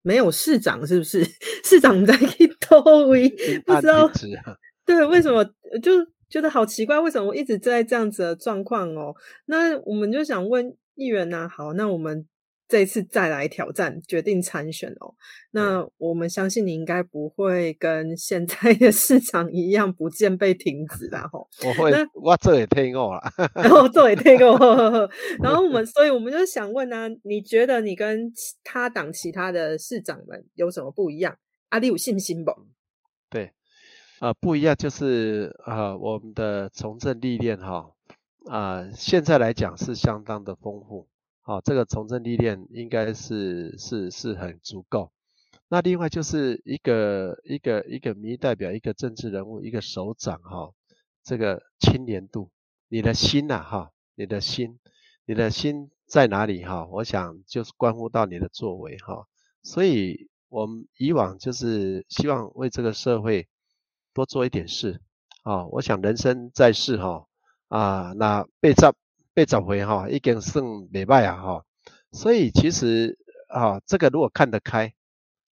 [0.02, 1.22] 没有市长，是不是？
[1.62, 2.16] 市长在
[2.68, 3.28] 都位，
[3.64, 4.10] 不知道。
[4.84, 5.44] 对，为什么
[5.82, 6.98] 就觉得好奇怪？
[6.98, 9.14] 为什么我一直在这样子的状况哦？
[9.44, 10.74] 那我们就想问。
[10.94, 12.26] 议员呐，好，那我们
[12.66, 15.14] 这次再来挑战，决定参选哦。
[15.50, 21.48] 那我们相信你应该不会跟现在的市场一样不见被停止啦，吼。
[21.64, 23.20] 我会，我这也听过了，
[23.54, 24.56] 然后这也听过。
[25.42, 31.36] 然后我们，所以我们就想问啊，你觉得你跟他党其他的市长们有什么不一样？
[31.68, 32.52] 阿里有信心不？
[33.28, 33.52] 对，
[34.20, 37.90] 啊，不一样就是啊，我们的从政历练哈。
[38.48, 41.08] 啊，现在来讲是相当的丰富，
[41.40, 45.12] 好，这个从政历练应该是是是很足够。
[45.68, 50.70] 那另外就是一个一个一个民意代表，一个政治人物，一个首长哈，
[51.22, 52.50] 这个青年度，
[52.88, 54.78] 你的心呐哈，你的心，
[55.24, 56.86] 你的心在哪里哈？
[56.86, 59.26] 我想就是关乎到你的作为哈。
[59.62, 63.48] 所以我们以往就是希望为这个社会
[64.12, 65.00] 多做一点事
[65.44, 65.64] 啊。
[65.68, 67.26] 我想人生在世哈
[67.68, 68.94] 啊，那被找
[69.32, 71.64] 被找回哈，已经算礼拜啊哈。
[72.12, 74.94] 所以其实啊，这个如果看得开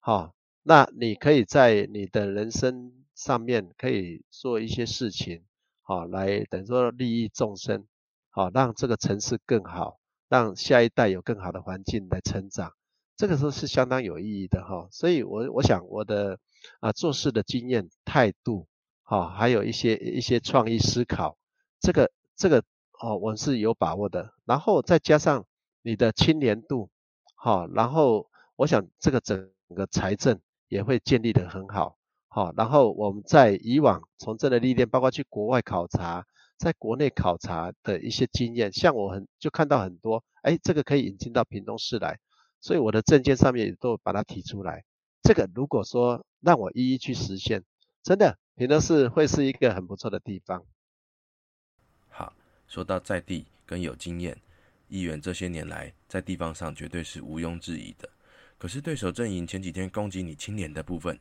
[0.01, 5.42] 哈，那你可以在你的人生上面可以做一些事情。
[5.85, 7.87] 好，来等于说利益众生，
[8.31, 9.98] 好让这个城市更好，
[10.29, 12.72] 让下一代有更好的环境来成长，
[13.16, 14.87] 这个时候是相当有意义的哈。
[14.92, 16.38] 所以，我我想我的
[16.79, 18.68] 啊做事的经验、态度，
[19.03, 21.37] 好，还有一些一些创意思考，
[21.83, 22.62] 这个这个
[23.01, 24.33] 哦，我是有把握的。
[24.45, 25.45] 然后再加上
[25.83, 26.88] 你的青年度，
[27.35, 31.99] 好，然后我想这个整个财政也会建立的很好。
[32.29, 36.25] 好，然后我们在以往从政的历练，包括去国外考察，
[36.57, 42.18] 在国内考察的一些经验，像我很就看到很多，哎，这个可以引进到屏东市来，
[42.61, 44.85] 所以我的证件上面也都把它提出来。
[45.23, 47.64] 这个如果说让我一一去实现，
[48.03, 50.64] 真的屏东市会是一个很不错的地方。
[52.72, 54.35] 说到在地跟有经验，
[54.88, 58.08] 议员这些年来在地方上绝对是毋庸置疑的。
[58.56, 61.18] 可是对手阵营前几天攻击你青年的部分。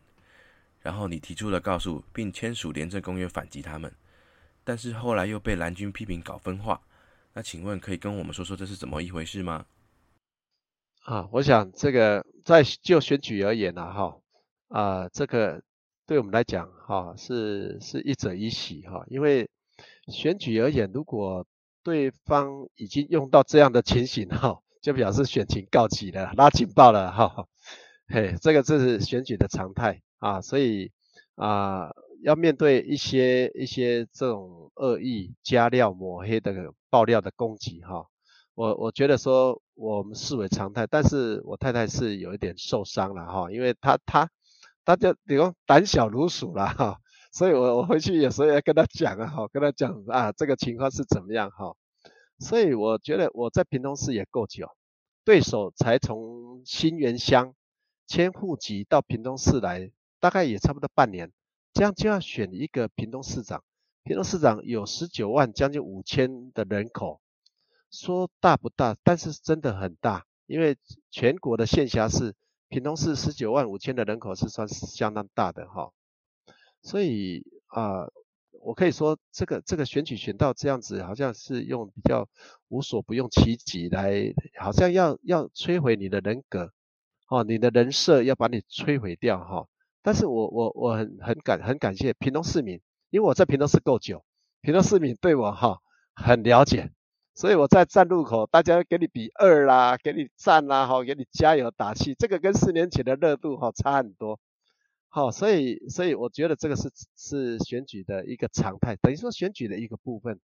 [0.81, 3.93] 然后你提出了告诉，并签署廉政公约反击他们，
[4.63, 6.81] 但是后来又被蓝军批评搞分化。
[7.33, 9.65] 那请问可以跟我们说说这是怎么一回事吗？
[11.03, 14.17] 啊，我想这个在就选举而言呢，哈
[14.69, 15.61] 啊，这个
[16.07, 19.49] 对我们来讲哈是是一者一喜哈，因为
[20.11, 21.45] 选举而言，如果
[21.83, 27.47] 对方已经用到这样的情形哈，就表示选情告急了，拉警报了哈，
[28.07, 30.01] 嘿，这个这是选举的常态。
[30.19, 30.91] 啊，所以
[31.33, 31.89] 啊，
[32.21, 36.53] 要面对一些一些这种恶意加料抹黑的
[36.91, 38.05] 爆料的攻击哈，
[38.53, 44.29] 我我觉得说我们视为常态，但是我太太是有一点受伤了哈，因为她她
[44.85, 46.99] 她就比如胆小如鼠了哈，
[47.31, 51.75] 所以我我回去有时候要跟他讲啊哈，跟他讲啊这个情况是怎么样哈，
[52.39, 54.67] 所以我觉得我在屏东市也够久，
[55.23, 57.55] 对手才从新源乡
[58.07, 59.91] 迁户籍到屏东市来。
[60.21, 61.31] 大概也差不多半年，
[61.73, 63.63] 这样就要选一个屏东市长。
[64.03, 67.19] 屏东市长有十九万将近五千的人口，
[67.89, 70.27] 说大不大，但是真的很大。
[70.45, 70.77] 因为
[71.09, 72.35] 全国的县辖市，
[72.69, 75.91] 屏东市十九万五千的人口是算是相当大的哈。
[76.81, 78.07] 所以啊，
[78.61, 82.27] 我可以说这个这个选举选到这样子，好像是用比较
[82.69, 86.71] 无所不用其极来，好像要要摧毁你的人格，
[87.27, 89.67] 哦，你的人设要把你摧毁掉哈。
[90.03, 94.23] 但是我我我很很感很感谢屏东市民，因为我在屏东市够久，
[94.61, 95.79] 屏东市民对我哈
[96.15, 96.91] 很了解，
[97.35, 104.39] 所以我在站路口，大家给你比二啦，给你赞啦，哈，给你加油打气，这个跟四年前的热度哈差很多，
[105.13, 110.39] 好，所以所以我觉得这个是是选举的一个常态，等于说选举的一个部分，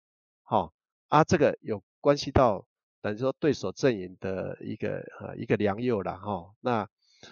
[0.41, 0.73] 好
[1.09, 2.65] 啊，这个有关系到
[3.01, 6.87] 等于说对手阵营的一个呃一个良诱了哈，那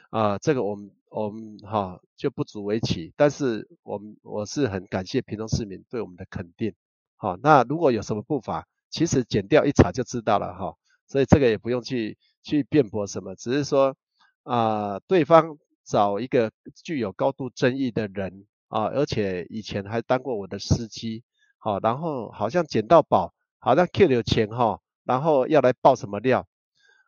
[0.09, 0.91] 啊这个我们。
[1.13, 6.73] 我们哈就不足为奇，但是我们我是很感谢屏东市民对我们的肯定。
[7.17, 13.97] 好，那如果有什么不法，其实剪掉一查就知道了哈，所以这个也不用去去辩驳什么，只是说
[14.43, 15.57] 啊，对方
[15.91, 16.53] 找一个
[16.85, 21.25] 具有高度争议的人啊，而且以前还当过我的司机，
[21.57, 26.47] 好，然后好像捡到宝，好像 Q 了钱哈，然后要来爆什么料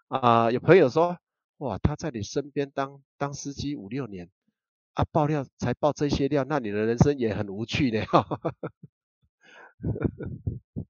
[0.10, 0.52] 啊？
[0.52, 1.18] 有朋友说。
[1.60, 4.30] 哇，他在你身边当当司机五六年，
[4.96, 8.04] 啊，爆料才爆这些料，那你的人生也很无趣呢。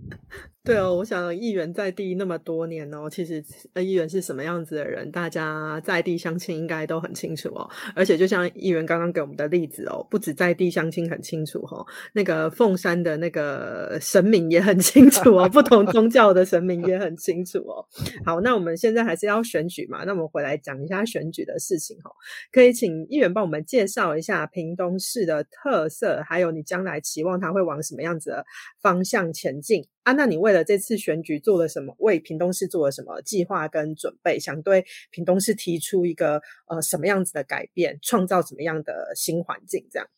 [0.62, 3.42] 对哦，我想议员在地那么多年哦，其实
[3.76, 7.68] 议员是什么样子的人，大家在地相亲应该都很清楚哦。
[7.94, 17.82] 而且就像议员刚刚给我们的例子哦，不止在地相亲很清楚哈，那个凤山的那个神明也很清楚哦，不同宗教的神明也很清楚哦。
[18.22, 22.10] 好，那我们现在还是要选举嘛，那我们回来讲一下选举的事情哈。
[22.52, 28.44] 可以请议员帮我们介绍一下屏东市的特色，还有你将来期望它会往什么样子的
[28.82, 29.82] 方向前进。
[30.02, 31.94] 啊，那你为了这次选举做了什么？
[31.98, 34.40] 为屏东市做了什么计划跟准备？
[34.40, 39.86] 想对屏东市提出一个呃什么样子的改变，创造什么样的新环境？
[39.90, 40.08] 这样。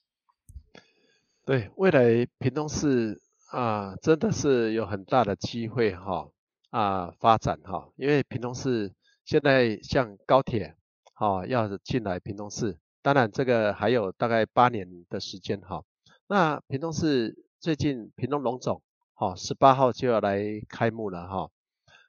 [1.45, 6.31] 对，未来屏东市啊，真的是有很大的机会哈
[6.71, 8.93] 啊发展哈，因为屏东市
[9.25, 10.77] 现在像高铁
[11.13, 15.83] 哈要进来屏东市，当然这个还有大概八年的时间哈。
[16.29, 18.81] 那屏东市最近屏东龙总。
[19.15, 21.51] 好，十八号就要来开幕了哈。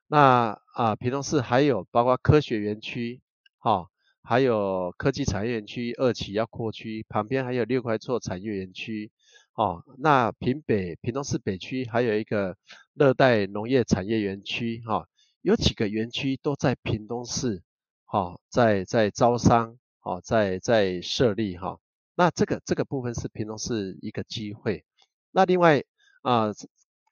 [0.08, 3.22] 那啊，屏东市还有包括科学园区，
[3.60, 3.89] 哈，
[4.24, 9.12] 还有科技产业园区二期要扩区，旁边还有六块厝产业园区，
[9.54, 12.58] 哦，那屏北屏东市北区还有一个
[12.94, 15.08] 热带农业产业园区，哈，
[15.42, 17.62] 有几个园区都在屏东市，
[18.06, 21.80] 哈，在在招商，哦，在在设立，哈，
[22.16, 24.84] 那这个这个部分是屏东市一个机会。
[25.32, 25.84] 那另外
[26.24, 26.52] 啊。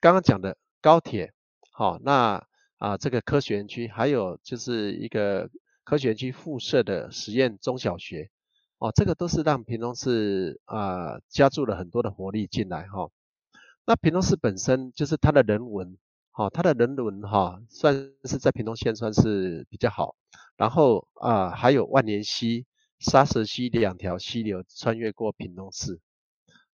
[0.02, 1.32] 刚刚讲的高铁，
[1.70, 2.44] 好，那
[2.78, 5.48] 啊这个科学园区，还有就是一个
[5.84, 8.28] 科学园区附设的实验中小学，
[8.78, 13.10] 哦，这个都是让屏东市啊加注了很多的活力进来哈。
[13.86, 15.96] 那屏东市本身就是它的人文，
[16.32, 20.16] 好，它的人文哈算是在屏东县算是比较好。
[20.56, 22.66] 然后啊还有万年溪、
[22.98, 26.00] 沙石溪两条溪流穿越过屏东市。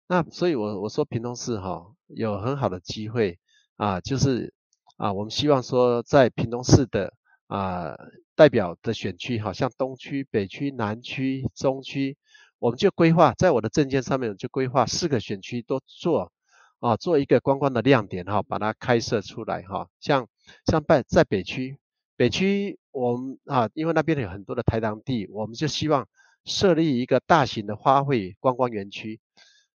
[0.07, 3.39] 那所以，我我说屏东市哈有很好的机会
[3.77, 4.53] 啊，就是
[4.97, 7.13] 啊，我们希望说在屏东市的
[7.47, 7.97] 啊
[8.35, 12.17] 代表的选区，好像东区、北区、南区、中区，
[12.59, 16.33] 我们就规划在我的证件上面就规划四个选区都做
[16.81, 19.89] 啊，做一个观光的亮点哈，把它开设出来哈。
[20.01, 20.29] 像
[20.67, 21.79] 像在在北区，
[22.17, 26.09] 北区我们啊，因为那边有很多的台糖地，我们就希望
[26.45, 29.21] 设立一个大型的花卉观光园区。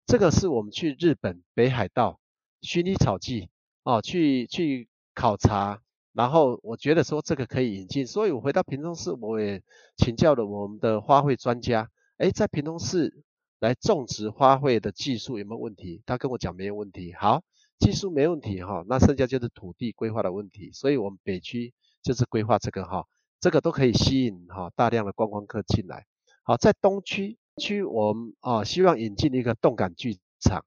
[0.06, 2.20] 这个是我们去日本北海道
[2.64, 3.50] 薰衣草季
[3.84, 5.82] 哦，去去考察，
[6.14, 9.62] 然后我觉得说这个可以引进，所以我回到屏东市，我也
[9.98, 13.24] 请教了我们的花卉专家，哎，在屏东市
[13.60, 16.02] 来种植花卉的技术有没有问题？
[16.06, 17.44] 他跟我讲没有问题，好，
[17.78, 23.06] 技术没问题哈，那剩下就是土地规划的问题，所以我们北区就是规划这个哈，
[23.40, 26.06] 这个都可以吸引哈大量的观光客进来，
[26.44, 27.38] 好，在东区。
[27.62, 30.66] 区我们啊希望引进一个动感剧场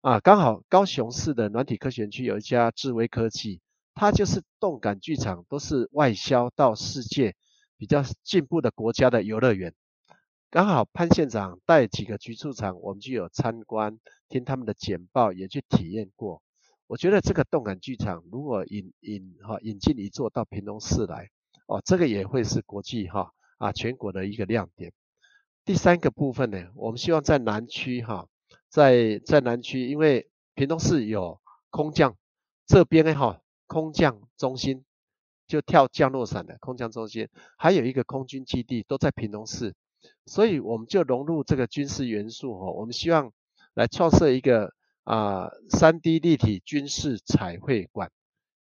[0.00, 3.60] 啊，刚好高雄市的软体科学园区有一家智威科技，
[3.94, 7.34] 它就是动感剧场，都是外销到世界
[7.76, 9.74] 比较进步的国家的游乐园。
[10.50, 16.42] 刚好潘县长带几个局处长，我们就有参观，听他们的简报，也去体验过。
[16.86, 21.28] 我觉得这个动感剧场如果引引哈引进一座到屏东市来，
[21.66, 24.92] 哦，这个也会是国际哈啊全国的一个亮点。
[25.64, 28.28] 第三个部分呢，我们希望在南区哈，
[28.68, 32.16] 在在南区，因为屏东市有空降
[32.66, 34.84] 这边呢哈，空降中心
[35.46, 39.74] 就跳降落伞的空降中心，还有一个空军基地都在屏东市，
[40.26, 43.32] 所以我们就融入这个军事元素哈，我们希望
[43.74, 48.10] 来创设一个啊三 D 立体军事彩绘馆。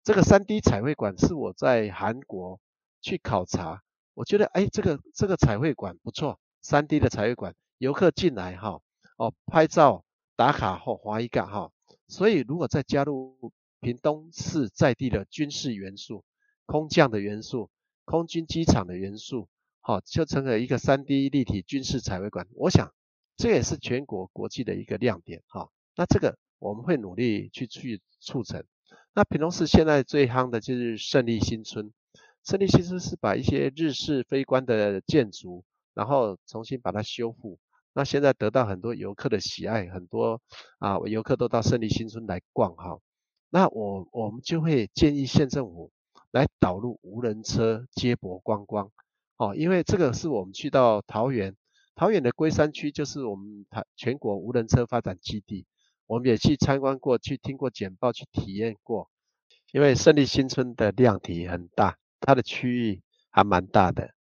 [0.02, 2.58] 这个三 D 彩绘馆是我在韩国
[3.00, 3.82] 去考察，
[4.14, 6.40] 我觉得哎这个这个彩绘馆不错。
[6.60, 8.80] 三 D 的彩绘馆，游客进来哈，
[9.22, 10.04] 哦拍照
[10.34, 11.70] 打卡后划一个哈，
[12.08, 16.24] 所以如果再加入屏东市在地的军事元素、
[16.66, 17.70] 空降的元素、
[18.04, 19.48] 空军机场的元素，
[19.80, 22.48] 好，就成了一个三 D 立体军事彩绘馆。
[22.54, 22.92] 我想
[23.36, 25.70] 这也是全国国际的一个亮点哈。
[25.94, 28.64] 那这个我们会努力去去促成。
[29.14, 31.92] 那屏东市现在最夯的就是胜利新村，
[32.42, 35.64] 胜利新村是把一些日式非官的建筑。
[35.94, 37.58] 然后重新把它修复，
[37.94, 40.40] 那现在得到很多游客的喜爱，很多
[40.78, 42.98] 啊游客都到胜利新村来逛哈。
[43.50, 45.90] 那我我们就会建议县政府
[46.30, 48.90] 来导入无人车接驳观光，
[49.36, 51.54] 哦，因为这个是我们去到桃园，
[51.94, 55.66] 桃园的龟山区就是我们台全国无人车发展基地，
[56.06, 59.10] 我们也去参观过去，听过简报，去体验过。
[59.72, 64.14] 因为胜利新村的量体很大，它的区域还蛮大的。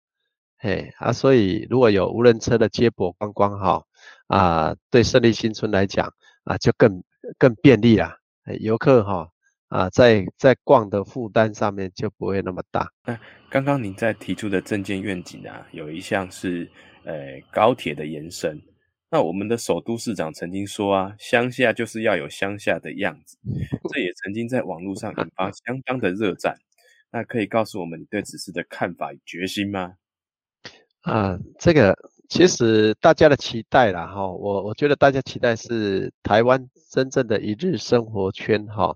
[0.62, 3.82] 嘿啊，所以如果有无人车的接驳观光哈
[4.28, 7.02] 啊，对胜利新村来讲啊，就更
[7.38, 8.18] 更便利了。
[8.60, 9.30] 游客哈
[9.70, 12.92] 啊，在在逛的负担上面就不会那么大。
[13.06, 13.18] 那
[13.50, 16.70] 刚刚您在提出的政见愿景啊，有一项是
[17.06, 18.62] 呃高铁的延伸。
[19.10, 23.38] 那我们的首都市长曾经说啊，乡下就是要有乡下的样子，
[23.94, 26.58] 这也曾经在网络上引发相当的热战。
[27.12, 29.94] 那可以告诉我们你对此事的看法与决心吗？
[31.02, 31.98] 啊，这个
[32.28, 38.96] 其实大家的期待啦，哈，我我觉得大家期待是台湾真正的一日生活圈，哈，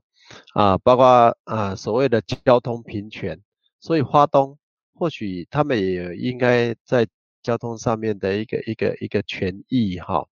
[0.54, 3.42] 啊，包括啊所谓的交通平权，
[3.80, 4.58] 所以花东
[4.94, 7.08] 或许他们也应该在
[7.42, 10.28] 交通上面的一个一个一个权益，哈，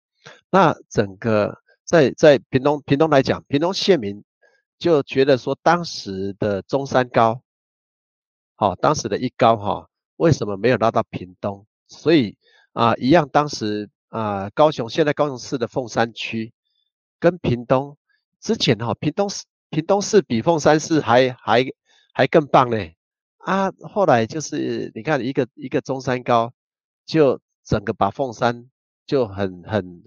[0.50, 4.24] 那整个在在屏东屏东来讲，屏东县民
[4.78, 7.42] 就觉得说当时的中山高，
[8.56, 9.88] 好，当时的一高，哈。
[10.22, 11.66] 为什么没有拉到屏东？
[11.88, 12.38] 所以
[12.74, 16.54] 啊，一样，当时啊，高雄现在高雄市的凤山区
[17.20, 17.98] 跟屏东
[18.40, 21.66] 之前哈，屏东市屏东市比凤山市还还
[22.14, 22.78] 还更棒呢。
[23.40, 26.54] 啊，后来就是你看一个一个中山高，
[27.04, 28.70] 就整个把凤山
[29.08, 30.04] 就很很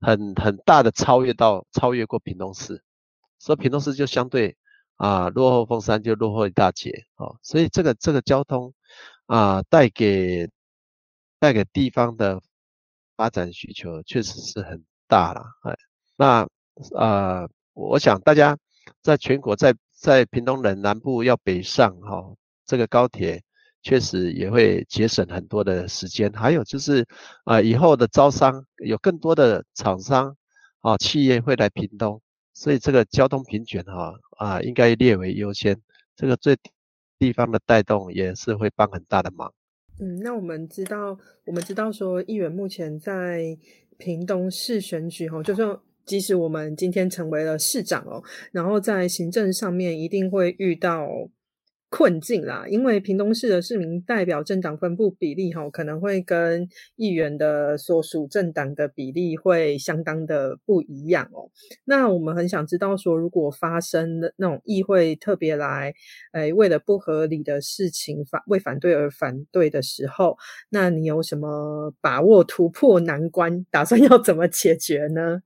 [0.00, 2.82] 很很大的超越到超越过屏东市，
[3.38, 4.56] 所以屏东市就相对
[4.96, 8.72] 啊落后凤山就落后一大截哦，所以这个这个交通
[9.28, 10.48] 啊带给
[11.38, 12.42] 带给地方的
[13.16, 15.76] 发展需求确实是很大了哎，
[16.16, 16.48] 那
[16.96, 18.58] 啊我想大家
[19.02, 22.34] 在全国在在屏东人南部要北上哈。
[22.66, 23.42] 这个高铁
[23.82, 27.06] 确实也会节省很多的时间，还有就是
[27.44, 30.36] 啊，以后的招商有更多的厂商
[30.80, 32.20] 啊企业会来屏东，
[32.52, 35.80] 所以这个交通平卷哈啊应该列为优先，
[36.14, 36.58] 这个最
[37.18, 39.52] 地方的带动也是会帮很大的忙。
[40.00, 43.58] 嗯，那我们知道，我们知道说议员目前在
[43.96, 45.62] 屏东市选举哈，就是
[46.04, 51.08] 即使我们今天成为了市长哦，然后在行政上面一定会遇到。
[51.90, 61.50] 困境啦，因为屏东市的市民代表政党分布比例哈，可能会跟议员的所属政党的比例会相当的不一样哦。
[61.84, 65.94] 那我们很想知道说，如果发生的那种议会特别来，
[66.32, 70.36] 诶，为了不合理的事情反为反对而反对的时候，
[70.68, 73.64] 那你有什么把握突破难关？
[73.70, 75.42] 打算要怎么解决呢？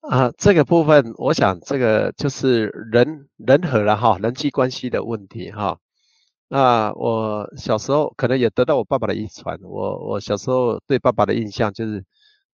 [0.00, 5.78] 啊，这个部分，我想这个就是人人和了哈，人际关系的问题哈。
[6.48, 12.02] 那我小时候可能也得到我爸爸的遗传，我我小时候对爸爸的印象就是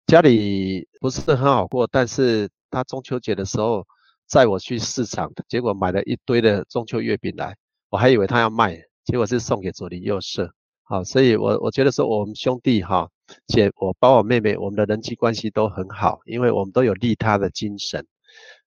[0.08, 3.86] 家里不是很好过，但是他中秋节的时候
[4.28, 7.56] 载我去市场，结果买了一堆的中秋月饼来，
[7.90, 8.76] 我还以为他要卖，
[9.06, 10.52] 结果是送给左邻右舍。
[10.84, 13.10] 好，所以我我觉得说我们兄弟哈。
[13.48, 18.06] 姐，我包我妹妹，我们的人际关系都很好，因为我们都有利他的精神，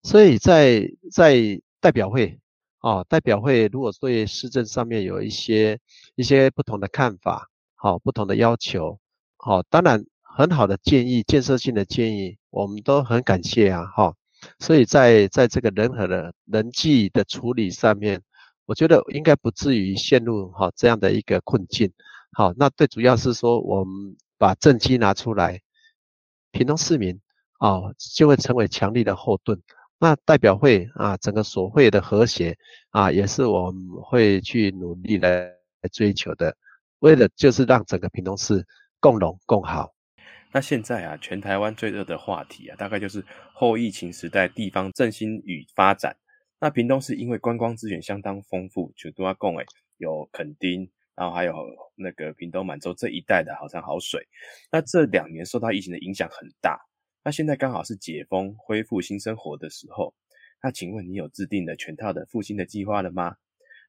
[0.03, 2.39] 所以在在代表会
[2.81, 5.79] 哦，代表会如果对市政上面有一些
[6.17, 8.99] 一些不同的看法，好，不同的要求，
[9.37, 14.15] 好，当然很好的建议，建设性的建议，我们都很感谢啊，哈，
[14.59, 18.23] 所以在在这个人和的人际的处理上面，
[18.67, 21.93] 我觉得应该不至于陷入哈这样的一个困境，
[22.33, 24.17] 好，那最主要是说我们。
[24.39, 25.61] 把政绩拿出来，
[26.53, 27.21] 屏东市民
[27.59, 29.61] 啊就会成为强力的后盾。
[29.99, 32.57] 那代表会啊，整个所会的和谐
[32.91, 35.53] 啊，也是我们会去努力来
[35.93, 36.57] 追求的，
[37.01, 38.65] 为了就是让整个屏东市
[39.01, 39.93] 共荣共好。
[40.53, 46.17] 那现在啊，全台湾最热的话题啊，大概就是后疫情时代地方振兴与发展。
[46.61, 49.67] 那屏东市因为观光资源相当丰富，就多阿贡诶，
[49.97, 50.89] 有垦丁。
[51.19, 51.53] 然后还有
[51.97, 54.25] 那个屏东满洲这一带的好山好水，
[54.71, 56.79] 那这两年受到疫情的影响很大，
[57.25, 60.15] 那现在刚好是解封恢复新生活的时候，
[60.63, 63.35] 那请问你有制定的全套的复兴的计划了吗？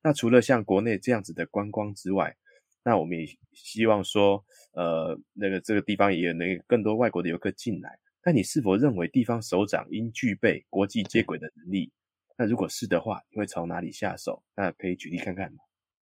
[0.02, 2.36] 那除了像国内这样子的观光之外，
[2.84, 11.92] 那我们也希望说，呃，那个这个地方也有那个更多外国的游客进来，那你是否认为地方首长应具备国际接轨的能力？
[12.36, 14.42] 那如果是的话，你会从哪里下手？
[14.56, 15.60] 那可以举例看看吗？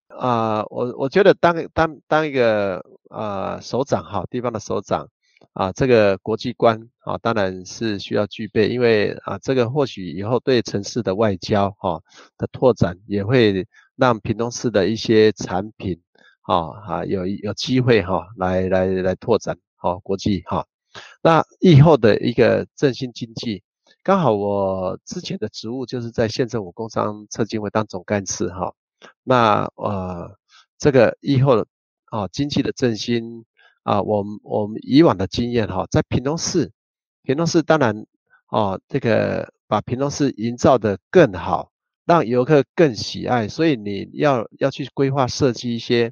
[0.07, 5.07] 啊，我我觉得当当当一个啊首长哈，地方的首长
[5.53, 12.01] 啊，这个国际观啊，当然是需要具备，因为啊，这个或许以后对城市的外交哈
[12.37, 16.01] 的拓展，也会让屏东市的一些产品
[16.41, 20.65] 啊啊有有机会哈来来来拓展好国际哈。
[21.21, 23.61] 那以后的一个振兴经济，
[24.03, 28.73] 刚好我之前的职务就是在县政府工商策进会当总干事哈。
[29.23, 30.37] 那呃，
[30.77, 31.65] 这个以后
[32.05, 33.45] 啊，经济的振兴
[33.83, 36.71] 啊，我们我们以往的经验哈，在屏东市，
[37.23, 38.05] 屏东市当然
[38.47, 41.71] 啊，这个把屏东市营造的更好，
[42.05, 46.11] 让游客更喜爱，所以你要要去规划设计一些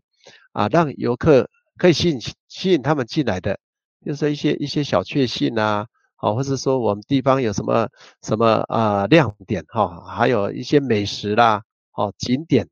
[0.51, 2.19] 啊，让游客可以吸引
[2.49, 3.59] 吸引他们进来的，
[4.05, 7.87] 就是一些一些小确幸啊，好，或者说我们地方有什么
[8.21, 12.67] 什么啊亮点哈，还有一些美食啦，好景点。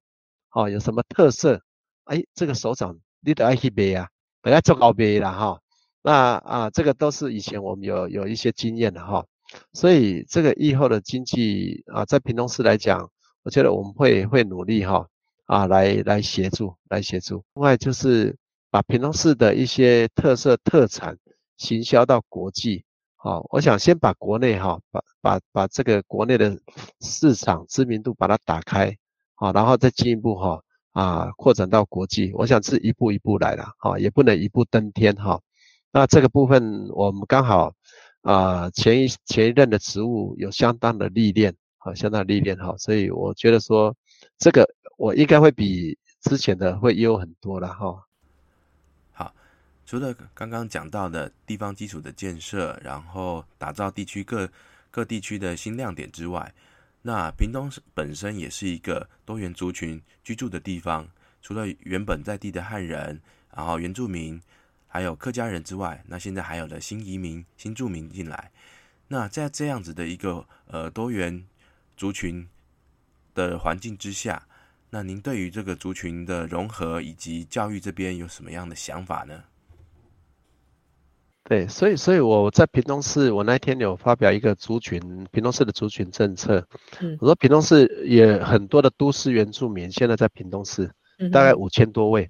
[0.53, 1.61] 哦，有什么特色？
[2.05, 4.07] 哎，这个首长你得爱去背啊，
[4.41, 5.59] 不要做高背了哈。
[6.01, 9.25] 那啊，这个都是以前我们有有一些经验的哈。
[9.71, 13.09] 所以这个以后的经济啊，在屏东市来讲，
[13.43, 15.07] 我觉得我们会会努力哈
[15.45, 17.43] 啊，来来协助来协助。
[17.55, 18.35] 另外就是
[18.69, 21.17] 把屏东市的一些特色特产
[21.57, 22.83] 行销到国际。
[23.15, 26.59] 好，我想先把国内哈，把把把这个国内的
[26.99, 28.95] 市场知名度把它打开。
[29.43, 30.63] 好，然后再进一步哈
[30.93, 35.37] 啊扩展到国际，我想是一步一步来的哈，也不能一步登天哈。
[35.91, 37.73] 那这个部分我们刚好
[38.21, 43.93] 啊前一前一任的职务有相当的历练好相当历练哈，所以我觉得说
[44.37, 44.65] 这个
[44.95, 48.01] 我应该会比之前的会优很多了哈。
[49.11, 49.33] 好，
[49.85, 54.49] 除了刚刚讲到的地方基础的建设，然后打造地区各
[54.89, 56.53] 各地区的新亮点之外，
[57.03, 61.07] 那屏东本身也是一个多元族群居住的地方。
[61.41, 63.21] 除了原本在地的汉人，
[63.53, 64.41] 然后原住民，
[64.87, 68.49] 还有客家人之外，那现在还有了新移民、新住民进来。
[69.09, 71.45] 那在这样子的一个呃多元
[71.97, 72.47] 族群
[73.35, 74.47] 的环境之下，
[74.89, 79.43] 那您对于这个族群的融合以及教育这边有什么样的想法呢？
[81.53, 84.99] 对，所以，所以我在屏东市，我那天有发表一个族群，
[85.31, 86.67] 屏东市的族群政策。
[86.99, 90.89] 嗯，我说屏东市也很多的都市原住民，现在在屏东市。
[91.31, 92.29] 大概五千多位，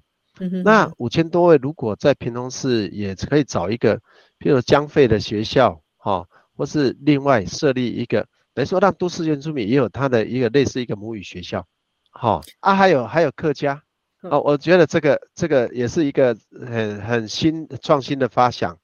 [0.62, 3.96] 那五千多位如果在屏东市也可以找一个，
[4.38, 11.66] 譬如江费的学校，哈，或是另外设立一个，等于说让都市原住民也有他的一个类似一个母语学校，
[12.10, 13.82] 好啊，还有还有客家，
[14.20, 18.78] 哦，我觉得这个这个也是一个很很新创新的发想，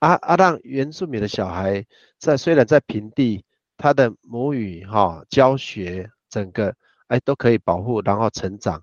[0.00, 1.86] 啊啊，让原住民的小孩
[2.18, 3.44] 在虽然在平地，
[3.76, 6.74] 他的母语哈教学整个
[7.06, 8.82] 哎都可以保护，然后成长。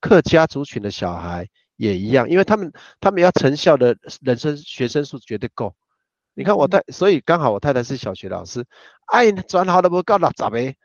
[0.00, 5.74] 客家族群的小孩也一样，因为他们他们要成效的人生学生数绝对够。
[6.34, 8.64] 你看我太，所以刚好我太太是小学老师，
[9.06, 10.76] 哎，转好了不够了咋呗？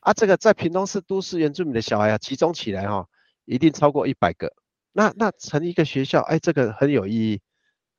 [0.00, 3.06] 啊，这个在屏东市都市原住民的小孩啊，集中起来哈，
[3.44, 4.52] 一定超过一百个。
[4.92, 7.40] 那那成一个学校，哎，这个很有意义，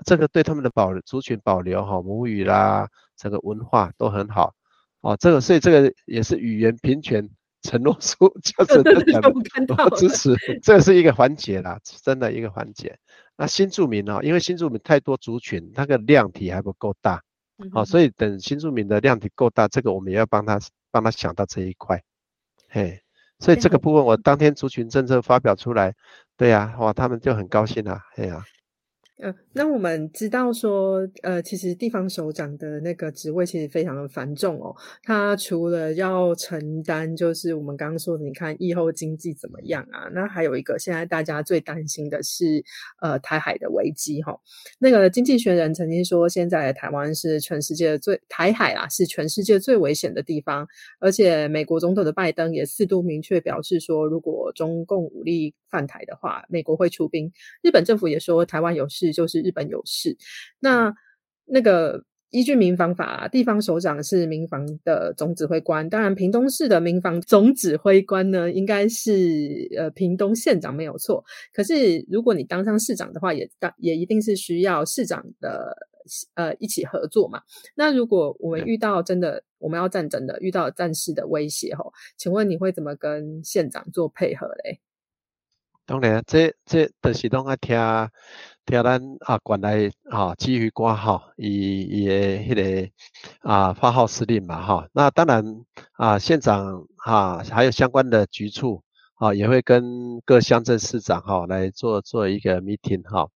[0.06, 2.88] 这个对他们的保族群保留哈母语啦，
[3.18, 4.54] 整个文化都很好。
[5.02, 7.30] 哦，这个所以这个也是语言平权。
[7.64, 8.80] 承诺书就是
[9.78, 12.98] 我支持，这是一个环节啦，真的一个环节。
[13.38, 17.22] 那新住民哦，因为新住民太多族群，那个量体还不够大，
[17.72, 22.02] 好，所以等新住民的量体够大，这个我们也要帮他帮他想到这一块，
[22.68, 23.00] 嘿，
[23.38, 25.94] 所以这个部分我当天族群政策发表出来，
[26.38, 28.44] 对呀，哇，他们就很高兴啊，嘿呀。
[29.22, 34.76] 呃，那我们知道说，呃，其实地方首长的那个职位其实非常的繁重哦。
[35.04, 40.10] 他除了要承担，就是我们刚刚说的，你看疫后经济怎么样啊？
[40.12, 42.64] 那还有一个，现在大家最担心的是，
[43.00, 44.36] 呃，台海的危机哈。
[44.80, 50.68] 那个经济学人曾经说，现在台湾是全世界最台海啊，是全世界最危险的地方。
[51.00, 57.32] 而且美国总统的拜登也四度明确表示说，如果中共武力犯台的话，美国会出兵。
[57.62, 59.11] 日本政府也说，台湾有事。
[59.12, 60.18] 就是日本有事，
[60.60, 60.94] 那
[61.46, 65.90] 那个依据民防法，地方首长是民防的总指挥官。
[65.90, 71.26] 当然，屏东市的民防总指挥官呢，应该是呃屏东县长没有错。
[71.54, 75.76] 可是，如果你当上市长的话，也当也一定是需要市长的
[76.36, 77.42] 呃一起合作嘛。
[77.76, 84.80] 那如果我们遇到真的我们要战争的，遇到战事的威胁吼，请问你会怎么跟县长做配合嘞？
[85.86, 87.76] 当然，这这都是拢爱听。
[88.72, 92.90] 听咱啊，管来啊，基于挂号，伊伊的迄个
[93.42, 94.88] 啊发号施令嘛，哈。
[94.94, 95.44] 那当然
[95.98, 98.82] 啊，县长哈，还有相关的局处
[99.16, 103.28] 啊，也会跟各乡镇市长哈来做做一个 meeting 哈。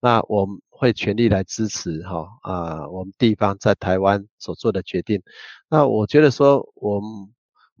[0.00, 5.20] 那我们会全力来支持哈啊，我们地方在台湾所做的决定。
[5.68, 7.10] 那我觉得说，我们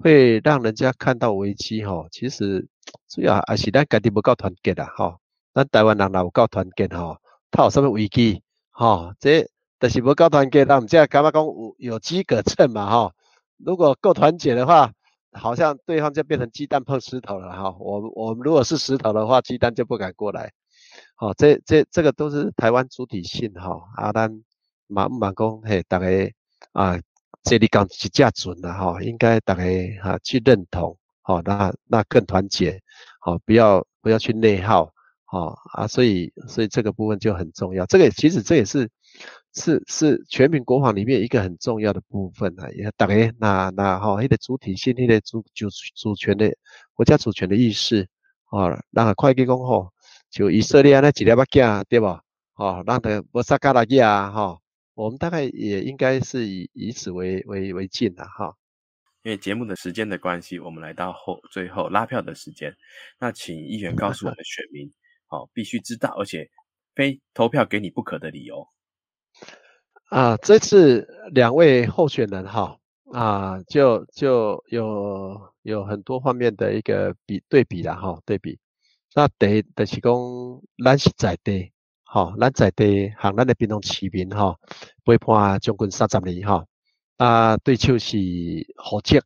[0.00, 2.66] 会让人家看到危机哈，其实
[3.08, 5.20] 主要还是咱家己不够团结的哈。
[5.54, 7.16] 咱台湾人若有够团结吼，
[7.52, 9.14] 他有什么危机吼？
[9.20, 9.48] 这
[9.78, 13.12] 就是无够团结，咱唔只感觉讲有有机可乘嘛吼。
[13.58, 14.90] 如果够团结的话，
[15.32, 17.76] 好像对方就变成鸡蛋碰石头了哈。
[17.78, 20.50] 我我们如果是石头的话，鸡蛋就不敢过来。
[21.14, 23.80] 好，这这这个都是台湾主体性哈。
[23.94, 24.42] 啊，咱
[24.88, 26.06] 马马讲嘿，大家
[26.72, 26.98] 啊，
[27.44, 29.62] 这里讲是价准的哈，应该大家
[30.02, 32.80] 哈去认同，好，那那更团结，
[33.20, 34.93] 好，不要不要去内耗。
[35.34, 37.84] 哦啊，所以所以这个部分就很重要。
[37.86, 38.88] 这个其实这也是
[39.52, 42.70] 是是全民国防里面一个很重要的部分啊。
[42.70, 45.66] 也大概那那哈，那个主体性、那个主主
[45.96, 46.54] 主权的
[46.92, 48.06] 国家主权的意识
[48.50, 49.90] 哦，让快计讲吼，
[50.30, 52.22] 就以色列那几条把架对吧？
[52.54, 54.56] 哦，让他不杀加拉基啊哈。
[54.94, 58.54] 我们大概也应该是以以此为为为镜的哈。
[59.24, 62.72] 因为节目的时间的关系，我们来到后最后拉票的时间。
[63.18, 64.88] 那请议员告诉我们选民。
[65.28, 66.50] 哦，必须知道，而且
[66.94, 68.68] 非投票给你不可的理由
[70.10, 70.36] 啊！
[70.36, 72.78] 这次两位候选人哈
[73.12, 78.58] 啊，就就有有很多方面的一个比对比了哈，对比。
[79.14, 80.12] 那第就是讲，
[80.84, 81.72] 咱是在地，
[82.04, 84.56] 哈，咱在地行咱的平东市民哈，
[85.04, 86.66] 陪伴将军三十年哈，
[87.16, 88.16] 啊，对手是
[88.76, 89.20] 何捷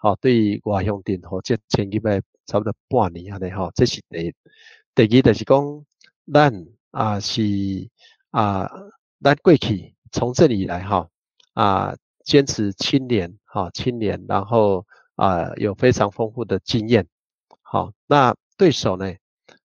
[0.00, 4.34] 哈，对外乡镇吼，这前几摆差不多半年安尼吼，这是第
[4.98, 5.84] 第二就是讲，
[6.32, 7.88] 咱啊是
[8.32, 8.68] 啊，
[9.22, 11.08] 咱过去从政以来哈
[11.54, 11.94] 啊，
[12.24, 14.84] 坚持青年哈，青年，然后
[15.14, 17.06] 啊有非常丰富的经验，
[17.62, 19.14] 好，那对手呢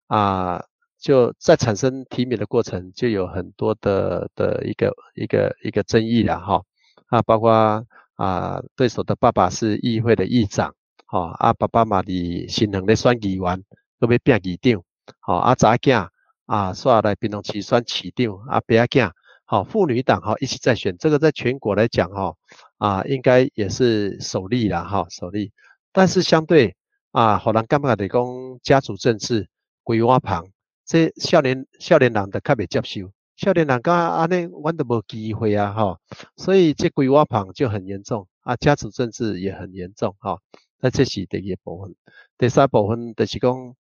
[0.05, 0.63] 啊
[0.99, 6.61] 就在产生提名的过程就有很多的的一个一个一个争议了哈，
[7.07, 7.84] 啊包括。
[8.15, 10.75] 啊，对手的爸爸是议会的议长，
[11.07, 13.63] 吼，啊，爸爸嘛伫新恒咧选议员，
[13.99, 14.84] 搁要变议长，
[15.19, 16.07] 好，啊，查囝
[16.45, 19.11] 啊，煞来平东市选市长，啊，别仔囝，
[19.45, 22.35] 好，妇女党哈一起在选，这个在全国来讲哈，
[22.77, 25.51] 啊，应该也是首例啦，哈，首例。
[25.91, 26.75] 但是相对
[27.11, 28.23] 啊，好人感觉的讲
[28.61, 29.47] 家族政治、
[29.83, 30.47] 鬼话旁，
[30.85, 33.11] 这少年少年人的较袂接受。
[33.35, 35.99] 少年人讲安尼，阮都无机会啊，吼，
[36.35, 40.39] 所以这规划旁就很严重啊，家族政治也很严重，哈。
[40.79, 41.95] 那这是第一部分，
[42.37, 43.73] 第三部分就是讲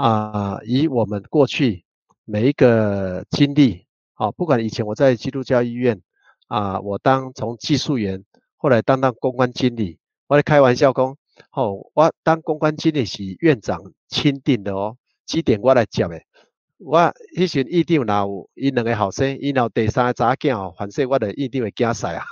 [0.00, 1.84] 啊，以我们过去
[2.24, 3.84] 每一个经历，
[4.14, 6.00] 啊，不管以前我在基督教医院
[6.48, 8.24] 啊，我当从技术员，
[8.56, 11.14] 后来当当公关经理，我咧开玩笑讲，
[11.50, 14.96] 吼，我当公关经理是院长钦定的哦，
[15.26, 16.18] 几点我来接的。
[16.78, 16.98] 我
[17.36, 22.24] 迄时一定若有伊两个后生，伊若第三个查囝哦，反正我的一定会惊死啊！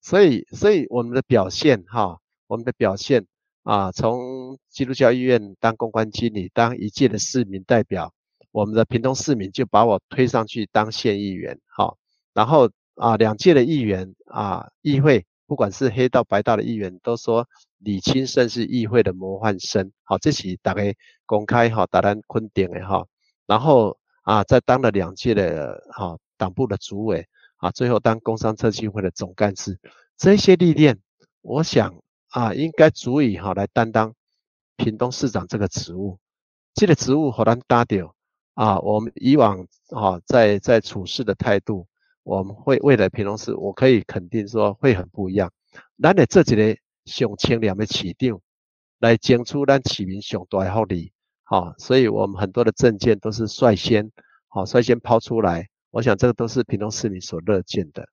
[0.00, 3.26] 所以，所以我们的表现哈，我们的表现
[3.64, 8.12] 啊，从基督教医院当公关经理，当一届的市民代表，
[8.52, 11.96] 我们的屏东市民就把我推上去当县议员，好，
[12.34, 17.48] 然后啊，两届的议员啊，议会不管是黑道白道的议员，都说
[17.78, 20.82] 李清胜是议会的模范生，好，这是大家
[21.24, 23.06] 公开哈，大家肯定的哈。
[23.46, 29.80] 然后啊，在当了两届的哈党部的主委啊，最后当工商策进会的总干事，
[30.18, 30.98] 这些历练，
[31.40, 31.94] 我想
[32.34, 34.12] 啊，应该足以哈来担当
[34.76, 36.18] 屏东市长这个职务。
[36.74, 38.12] 这个职务好难搭掉
[38.54, 41.86] 啊，我们以往哈在在处事的态度，
[42.24, 45.52] 我们会为了屏东市，我可以肯定说会很不一样。
[46.02, 48.40] 咱的这几个上清廉的市长，
[48.98, 51.12] 来争取咱市民上大的福利。
[51.44, 54.10] 好，所以我们很多的证件都是率先，
[54.48, 55.68] 好率先抛出来。
[55.92, 58.08] 我想这个都是屏东市民所乐见的。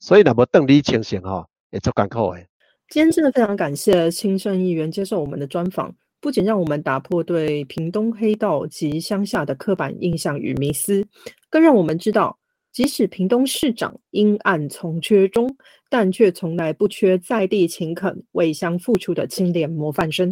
[0.00, 2.46] 所以那么邓丽情形哈，也做港口诶。
[2.90, 11.04] 今天真的非常感谢清盛议员接受我们的专访，不仅让我们打破对屏东黑道及乡下的刻板印象与迷思，
[11.50, 12.38] 更让我们知道，
[12.72, 15.56] 即使屏东市长阴暗从缺中，
[15.90, 20.30] 但却从来不缺在地勤恳为乡付出的清廉模范生。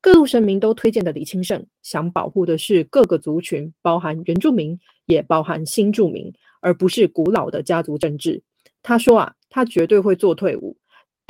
[0.00, 6.32] 各路神明都推荐的李清盛，想保护的是各个族群，包含原住民，也包含新住民，
[6.62, 8.42] 而不是古老的家族政治。
[8.82, 10.78] 他说啊，他绝对会做退伍，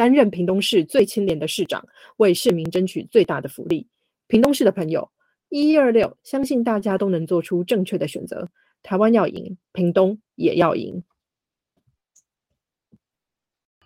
[0.00, 1.86] 担任屏东市最清廉的市长，
[2.16, 3.86] 为市民争取最大的福利。
[4.28, 5.12] 屏东市的朋友，
[5.50, 8.48] 一一二六，相信大家都能做出正确的选择。
[8.82, 11.04] 台湾要赢，屏东也要赢。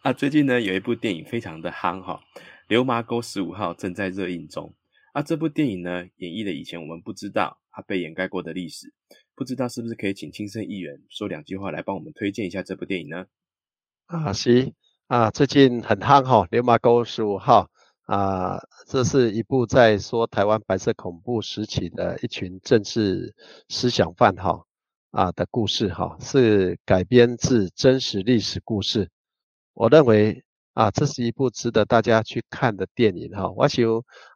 [0.03, 2.23] 啊，最近呢，有一部电影非常的夯哈。
[2.69, 4.73] 《流麻沟十五号》正在热映中，
[5.15, 8.95] 啊，这部电影呢，演绎了以前我们不知道、它被掩盖过的历史，
[9.35, 13.27] 不知道是不是可以请亲生议员说两句话来帮我们推荐一下这部电影呢？
[14.07, 14.73] 啊，是
[15.09, 17.69] 啊，最近很夯哈，《流麻沟十五号》
[18.13, 23.35] 啊，这是一部在说台湾白色恐怖时期的一群政治
[23.69, 24.65] 思想犯哈
[25.11, 29.11] 啊的故事哈，是改编自真实历史故事，
[29.75, 30.43] 我认为。
[30.75, 33.49] 啊，这是一部值得大家去看的电影哈。
[33.53, 33.85] 我想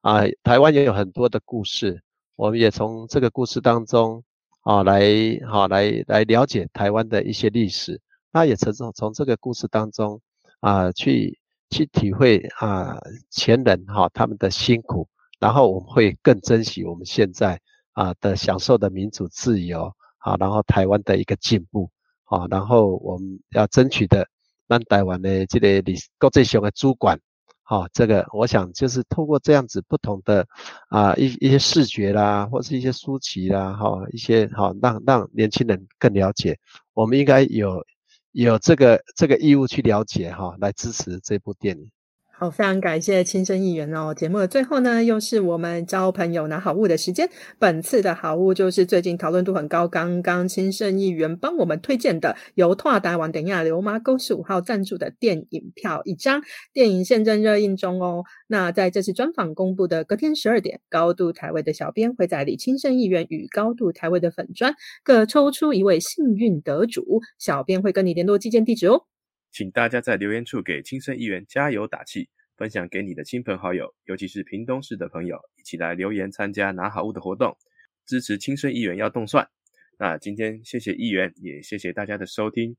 [0.03, 2.01] 啊，台湾也有很多的故事，
[2.37, 4.23] 我们也从这个故事当中
[4.61, 5.03] 啊来
[5.51, 8.01] 哈来来了解台湾的一些历史。
[8.31, 10.21] 那也从从这个故事当中
[10.61, 11.39] 啊去
[11.71, 12.99] 去体会啊
[13.31, 17.61] 前人哈他们的辛苦，然后我们会更珍惜我们现在
[17.93, 21.91] 啊的享受的民主自由啊，然后台湾的一个进步
[22.25, 24.29] 啊，然后我们要争取的。
[24.71, 27.19] 让台湾的这个历国际上的主管，
[27.63, 30.47] 哈，这个我想就是透过这样子不同的
[30.91, 36.59] 啊一一些视觉啦，或是一些书籍啦，哈，一些哈让让年轻人更了解，
[36.93, 37.83] 我们应该有
[38.33, 41.91] 有这个这个义务去了解哈，来支持这部电影。
[42.41, 44.15] 好，非常感谢亲生议员哦。
[44.15, 47.29] 节目的最后呢，又是我们交朋友拿好物的时间。
[47.59, 56.41] 本次的好物就是最近讨论度很高，刚刚亲生议员帮我们推荐的，由拓达网等亚流麻沟十五号赞助的电影票一张。
[56.73, 58.23] 电影现正热映中哦。
[58.47, 69.07] 那在这次专访公布的隔天十二点，高度台位的小编会在李亲生议员与高度台位的粉砖各抽出一位幸运得主，小编会跟你联络寄件地址哦。
[69.51, 72.29] 请大家在留言处给亲生议员加油打气。
[72.57, 77.57] 分享给你的亲朋好友，尤其是屏东市的朋友，一起来留言参加拿好物的活动，
[78.05, 79.49] 支持亲生议员要动算。
[79.97, 82.77] 那今天谢谢议员，也谢谢大家的收听。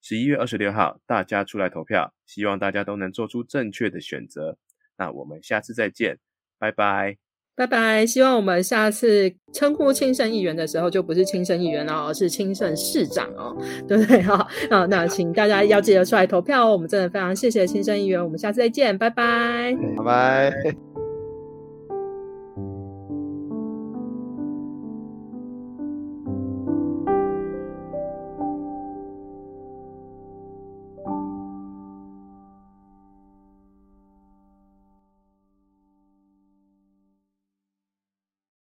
[0.00, 4.56] 十一月二十六号，大家出来投票，希望大家都能做出正确的选择。
[4.96, 6.20] 那我们下次再见，
[6.56, 7.27] 拜拜。
[7.58, 8.06] 拜拜！
[8.06, 13.52] 希望我们下次称呼亲生议员的时候，就不是亲生议员了，而，是亲生市长哦，
[13.88, 14.22] 对不对？
[14.22, 16.72] 哈，啊，那请大家要记得出来投票哦。
[16.72, 20.97] 我们真的非常谢谢亲生议员，我们下次再见，拜拜，拜拜。